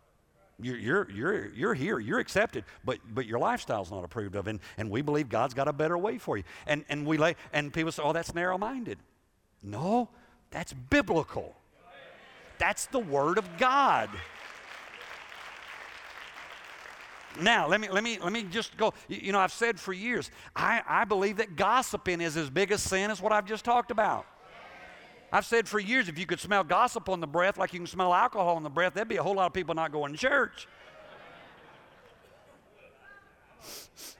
You're, 0.59 0.77
you're, 0.77 1.11
you're, 1.11 1.47
you're 1.53 1.73
here, 1.75 1.99
you're 1.99 2.17
accepted, 2.17 2.63
but, 2.83 2.97
but 3.13 3.27
your 3.27 3.37
lifestyle's 3.37 3.91
not 3.91 4.03
approved 4.03 4.35
of. 4.35 4.47
And, 4.47 4.59
and 4.75 4.89
we 4.89 5.03
believe 5.03 5.29
God's 5.29 5.53
got 5.53 5.67
a 5.67 5.73
better 5.73 5.99
way 5.99 6.17
for 6.17 6.35
you. 6.35 6.43
And, 6.65 6.83
and, 6.89 7.05
we 7.05 7.19
lay, 7.19 7.35
and 7.53 7.71
people 7.71 7.91
say, 7.91 8.01
oh, 8.03 8.11
that's 8.11 8.33
narrow 8.33 8.57
minded. 8.57 8.97
No, 9.61 10.09
that's 10.49 10.73
biblical. 10.73 11.55
That's 12.57 12.87
the 12.87 12.97
Word 12.97 13.37
of 13.37 13.47
God. 13.59 14.09
Now, 17.41 17.67
let 17.67 17.81
me, 17.81 17.89
let, 17.89 18.03
me, 18.03 18.17
let 18.21 18.31
me 18.31 18.43
just 18.43 18.77
go. 18.77 18.93
You 19.07 19.31
know, 19.31 19.39
I've 19.39 19.51
said 19.51 19.79
for 19.79 19.93
years, 19.93 20.31
I, 20.55 20.81
I 20.87 21.05
believe 21.05 21.37
that 21.37 21.55
gossiping 21.55 22.21
is 22.21 22.37
as 22.37 22.49
big 22.49 22.71
a 22.71 22.77
sin 22.77 23.11
as 23.11 23.21
what 23.21 23.31
I've 23.31 23.45
just 23.45 23.65
talked 23.65 23.91
about. 23.91 24.25
I've 25.31 25.45
said 25.45 25.67
for 25.67 25.79
years 25.79 26.07
if 26.07 26.17
you 26.17 26.25
could 26.25 26.39
smell 26.39 26.63
gossip 26.63 27.09
on 27.09 27.19
the 27.19 27.27
breath 27.27 27.57
like 27.57 27.73
you 27.73 27.79
can 27.79 27.87
smell 27.87 28.13
alcohol 28.13 28.55
on 28.55 28.63
the 28.63 28.69
breath, 28.69 28.93
there'd 28.93 29.07
be 29.07 29.17
a 29.17 29.23
whole 29.23 29.35
lot 29.35 29.47
of 29.47 29.53
people 29.53 29.75
not 29.75 29.91
going 29.91 30.13
to 30.13 30.17
church. 30.17 30.67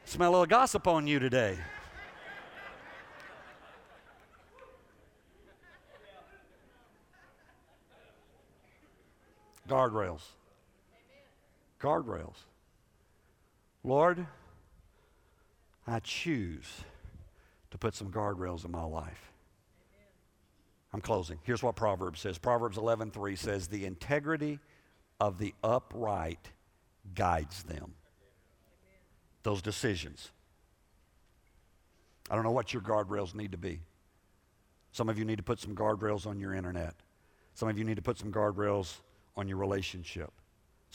smell 0.03 0.29
a 0.29 0.31
little 0.31 0.45
gossip 0.45 0.87
on 0.87 1.07
you 1.07 1.19
today. 1.19 1.57
Guardrails. 9.67 10.21
Guardrails. 11.81 12.35
Lord, 13.85 14.25
I 15.85 15.99
choose 15.99 16.65
to 17.69 17.77
put 17.77 17.93
some 17.93 18.11
guardrails 18.11 18.65
in 18.65 18.71
my 18.71 18.83
life. 18.83 19.31
I'm 20.91 21.01
closing. 21.01 21.37
Here's 21.43 21.61
what 21.61 21.75
Proverbs 21.75 22.21
says. 22.21 22.39
Proverbs 22.39 22.77
11:3 22.77 23.35
says, 23.35 23.67
"The 23.67 23.85
integrity 23.85 24.59
of 25.19 25.37
the 25.37 25.53
upright 25.63 26.51
guides 27.13 27.61
them." 27.63 27.95
Those 29.43 29.61
decisions. 29.61 30.31
I 32.31 32.33
don't 32.33 32.43
know 32.43 32.51
what 32.51 32.73
your 32.73 32.81
guardrails 32.81 33.35
need 33.35 33.51
to 33.51 33.57
be. 33.57 33.83
Some 34.93 35.09
of 35.09 35.19
you 35.19 35.25
need 35.25 35.37
to 35.37 35.43
put 35.43 35.59
some 35.59 35.75
guardrails 35.75 36.25
on 36.25 36.39
your 36.39 36.55
internet. 36.55 36.95
Some 37.53 37.69
of 37.69 37.77
you 37.77 37.83
need 37.83 37.97
to 37.97 38.01
put 38.01 38.17
some 38.17 38.31
guardrails 38.31 39.01
on 39.35 39.47
your 39.47 39.57
relationship. 39.57 40.33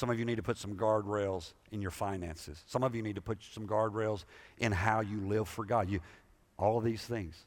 Some 0.01 0.09
of 0.09 0.19
you 0.19 0.25
need 0.25 0.37
to 0.37 0.43
put 0.43 0.57
some 0.57 0.77
guardrails 0.77 1.53
in 1.73 1.83
your 1.83 1.91
finances. 1.91 2.65
Some 2.67 2.83
of 2.83 2.95
you 2.95 3.03
need 3.03 3.17
to 3.17 3.21
put 3.21 3.37
some 3.53 3.67
guardrails 3.67 4.25
in 4.57 4.73
how 4.73 5.01
you 5.01 5.21
live 5.21 5.47
for 5.47 5.63
God. 5.63 5.91
You, 5.91 6.01
all 6.59 6.79
of 6.79 6.85
these 6.85 7.03
things. 7.03 7.45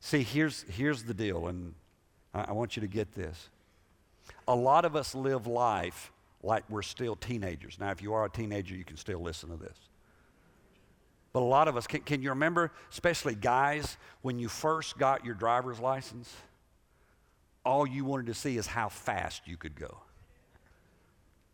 See, 0.00 0.24
here's, 0.24 0.64
here's 0.64 1.04
the 1.04 1.14
deal, 1.14 1.46
and 1.46 1.74
I, 2.34 2.46
I 2.48 2.52
want 2.54 2.76
you 2.76 2.80
to 2.80 2.88
get 2.88 3.14
this. 3.14 3.50
A 4.48 4.54
lot 4.56 4.84
of 4.84 4.96
us 4.96 5.14
live 5.14 5.46
life 5.46 6.10
like 6.42 6.64
we're 6.68 6.82
still 6.82 7.14
teenagers. 7.14 7.76
Now, 7.78 7.92
if 7.92 8.02
you 8.02 8.12
are 8.14 8.24
a 8.24 8.28
teenager, 8.28 8.74
you 8.74 8.84
can 8.84 8.96
still 8.96 9.20
listen 9.20 9.50
to 9.50 9.56
this. 9.56 9.78
But 11.32 11.42
a 11.42 11.46
lot 11.46 11.68
of 11.68 11.76
us, 11.76 11.86
can, 11.86 12.00
can 12.00 12.20
you 12.20 12.30
remember, 12.30 12.72
especially 12.90 13.36
guys, 13.36 13.96
when 14.22 14.40
you 14.40 14.48
first 14.48 14.98
got 14.98 15.24
your 15.24 15.36
driver's 15.36 15.78
license? 15.78 16.34
All 17.64 17.86
you 17.86 18.04
wanted 18.04 18.26
to 18.26 18.34
see 18.34 18.56
is 18.56 18.66
how 18.66 18.88
fast 18.88 19.46
you 19.46 19.56
could 19.56 19.76
go. 19.76 19.98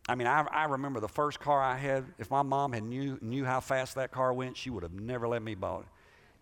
I 0.09 0.15
mean, 0.15 0.27
I, 0.27 0.43
I 0.43 0.65
remember 0.65 1.01
the 1.01 1.09
first 1.09 1.41
car 1.41 1.63
I 1.63 1.77
had. 1.77 2.05
If 2.19 2.31
my 2.31 2.43
mom 2.43 2.73
had 2.73 2.83
knew, 2.83 3.19
knew 3.23 3.45
how 3.45 3.61
fast 3.61 3.95
that 3.95 4.11
car 4.11 4.33
went, 4.33 4.57
she 4.57 4.71
would 4.71 4.83
have 4.83 4.93
never 4.93 5.27
let 5.27 5.43
me 5.43 5.55
buy 5.55 5.79
it. 5.79 5.85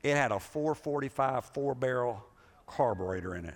It 0.02 0.16
had 0.16 0.32
a 0.32 0.40
445 0.40 1.44
four 1.46 1.74
barrel 1.74 2.24
carburetor 2.66 3.36
in 3.36 3.44
it. 3.44 3.54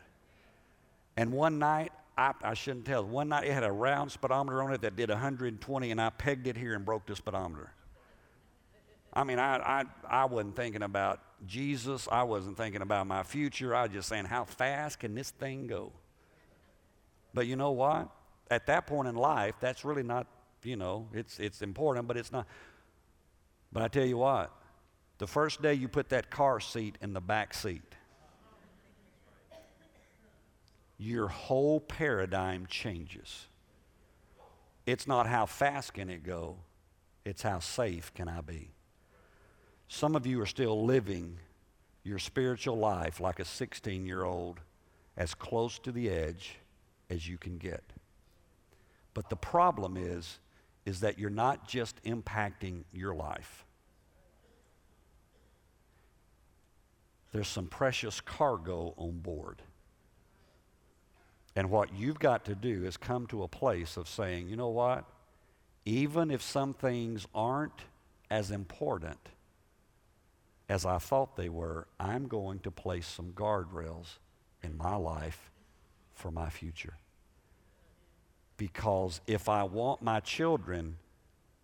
And 1.16 1.32
one 1.32 1.58
night, 1.58 1.92
I, 2.16 2.32
I 2.42 2.54
shouldn't 2.54 2.86
tell, 2.86 3.04
one 3.04 3.28
night 3.28 3.44
it 3.44 3.52
had 3.52 3.64
a 3.64 3.72
round 3.72 4.12
speedometer 4.12 4.62
on 4.62 4.72
it 4.72 4.82
that 4.82 4.96
did 4.96 5.08
120, 5.08 5.90
and 5.90 6.00
I 6.00 6.10
pegged 6.10 6.46
it 6.46 6.56
here 6.56 6.74
and 6.74 6.84
broke 6.84 7.06
the 7.06 7.16
speedometer. 7.16 7.72
I 9.12 9.24
mean, 9.24 9.38
I, 9.38 9.56
I, 9.56 9.84
I 10.08 10.24
wasn't 10.26 10.56
thinking 10.56 10.82
about 10.82 11.20
Jesus. 11.46 12.06
I 12.12 12.22
wasn't 12.22 12.56
thinking 12.56 12.82
about 12.82 13.06
my 13.06 13.22
future. 13.22 13.74
I 13.74 13.84
was 13.84 13.92
just 13.92 14.08
saying, 14.08 14.26
how 14.26 14.44
fast 14.44 15.00
can 15.00 15.14
this 15.14 15.30
thing 15.30 15.66
go? 15.66 15.92
But 17.34 17.46
you 17.46 17.56
know 17.56 17.72
what? 17.72 18.08
At 18.50 18.66
that 18.66 18.86
point 18.86 19.08
in 19.08 19.16
life, 19.16 19.54
that's 19.60 19.84
really 19.84 20.02
not, 20.02 20.26
you 20.62 20.76
know, 20.76 21.08
it's, 21.12 21.38
it's 21.38 21.62
important, 21.62 22.06
but 22.06 22.16
it's 22.16 22.32
not. 22.32 22.46
But 23.72 23.82
I 23.82 23.88
tell 23.88 24.06
you 24.06 24.18
what, 24.18 24.52
the 25.18 25.26
first 25.26 25.62
day 25.62 25.74
you 25.74 25.88
put 25.88 26.10
that 26.10 26.30
car 26.30 26.60
seat 26.60 26.96
in 27.00 27.12
the 27.12 27.20
back 27.20 27.54
seat, 27.54 27.82
your 30.98 31.28
whole 31.28 31.80
paradigm 31.80 32.66
changes. 32.66 33.46
It's 34.86 35.06
not 35.06 35.26
how 35.26 35.46
fast 35.46 35.94
can 35.94 36.08
it 36.08 36.22
go, 36.22 36.58
it's 37.24 37.42
how 37.42 37.58
safe 37.58 38.14
can 38.14 38.28
I 38.28 38.40
be. 38.40 38.70
Some 39.88 40.16
of 40.16 40.26
you 40.26 40.40
are 40.40 40.46
still 40.46 40.84
living 40.84 41.38
your 42.02 42.18
spiritual 42.18 42.76
life 42.76 43.20
like 43.20 43.40
a 43.40 43.44
16 43.44 44.06
year 44.06 44.22
old, 44.22 44.60
as 45.16 45.34
close 45.34 45.78
to 45.80 45.90
the 45.92 46.08
edge 46.08 46.56
as 47.10 47.28
you 47.28 47.36
can 47.36 47.58
get. 47.58 47.82
But 49.16 49.30
the 49.30 49.36
problem 49.36 49.96
is, 49.96 50.38
is 50.84 51.00
that 51.00 51.18
you're 51.18 51.30
not 51.30 51.66
just 51.66 52.02
impacting 52.04 52.84
your 52.92 53.14
life. 53.14 53.66
there's 57.36 57.48
some 57.48 57.66
precious 57.66 58.22
cargo 58.22 58.94
on 58.96 59.18
board. 59.18 59.60
And 61.54 61.68
what 61.68 61.94
you've 61.94 62.18
got 62.18 62.46
to 62.46 62.54
do 62.54 62.84
is 62.86 62.96
come 62.96 63.26
to 63.26 63.42
a 63.42 63.48
place 63.48 63.98
of 63.98 64.08
saying, 64.08 64.48
you 64.48 64.56
know 64.56 64.70
what? 64.70 65.04
Even 65.84 66.30
if 66.30 66.40
some 66.40 66.72
things 66.72 67.26
aren't 67.34 67.84
as 68.30 68.50
important 68.50 69.18
as 70.70 70.86
I 70.86 70.96
thought 70.96 71.36
they 71.36 71.50
were, 71.50 71.86
I'm 72.00 72.26
going 72.26 72.60
to 72.60 72.70
place 72.70 73.06
some 73.06 73.32
guardrails 73.32 74.16
in 74.62 74.78
my 74.78 74.96
life 74.96 75.50
for 76.14 76.30
my 76.30 76.48
future. 76.48 76.94
Because 78.56 79.20
if 79.26 79.48
I 79.48 79.64
want 79.64 80.02
my 80.02 80.20
children 80.20 80.96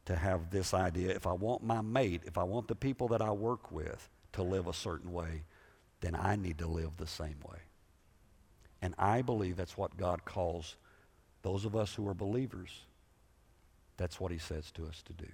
to 0.04 0.16
have 0.16 0.50
this 0.50 0.74
idea, 0.74 1.14
if 1.14 1.26
I 1.26 1.32
want 1.32 1.62
my 1.62 1.80
mate, 1.80 2.22
if 2.26 2.36
I 2.36 2.42
want 2.42 2.68
the 2.68 2.74
people 2.74 3.08
that 3.08 3.22
I 3.22 3.30
work 3.30 3.70
with 3.70 4.08
to 4.32 4.42
live 4.42 4.66
a 4.66 4.72
certain 4.72 5.12
way, 5.12 5.44
then 6.00 6.14
I 6.14 6.36
need 6.36 6.58
to 6.58 6.66
live 6.66 6.96
the 6.96 7.06
same 7.06 7.36
way. 7.48 7.58
And 8.82 8.94
I 8.98 9.22
believe 9.22 9.56
that's 9.56 9.76
what 9.76 9.96
God 9.96 10.24
calls 10.24 10.76
those 11.42 11.64
of 11.64 11.76
us 11.76 11.94
who 11.94 12.06
are 12.08 12.14
believers. 12.14 12.70
That's 13.96 14.18
what 14.18 14.32
he 14.32 14.38
says 14.38 14.70
to 14.72 14.86
us 14.86 15.02
to 15.02 15.12
do. 15.12 15.28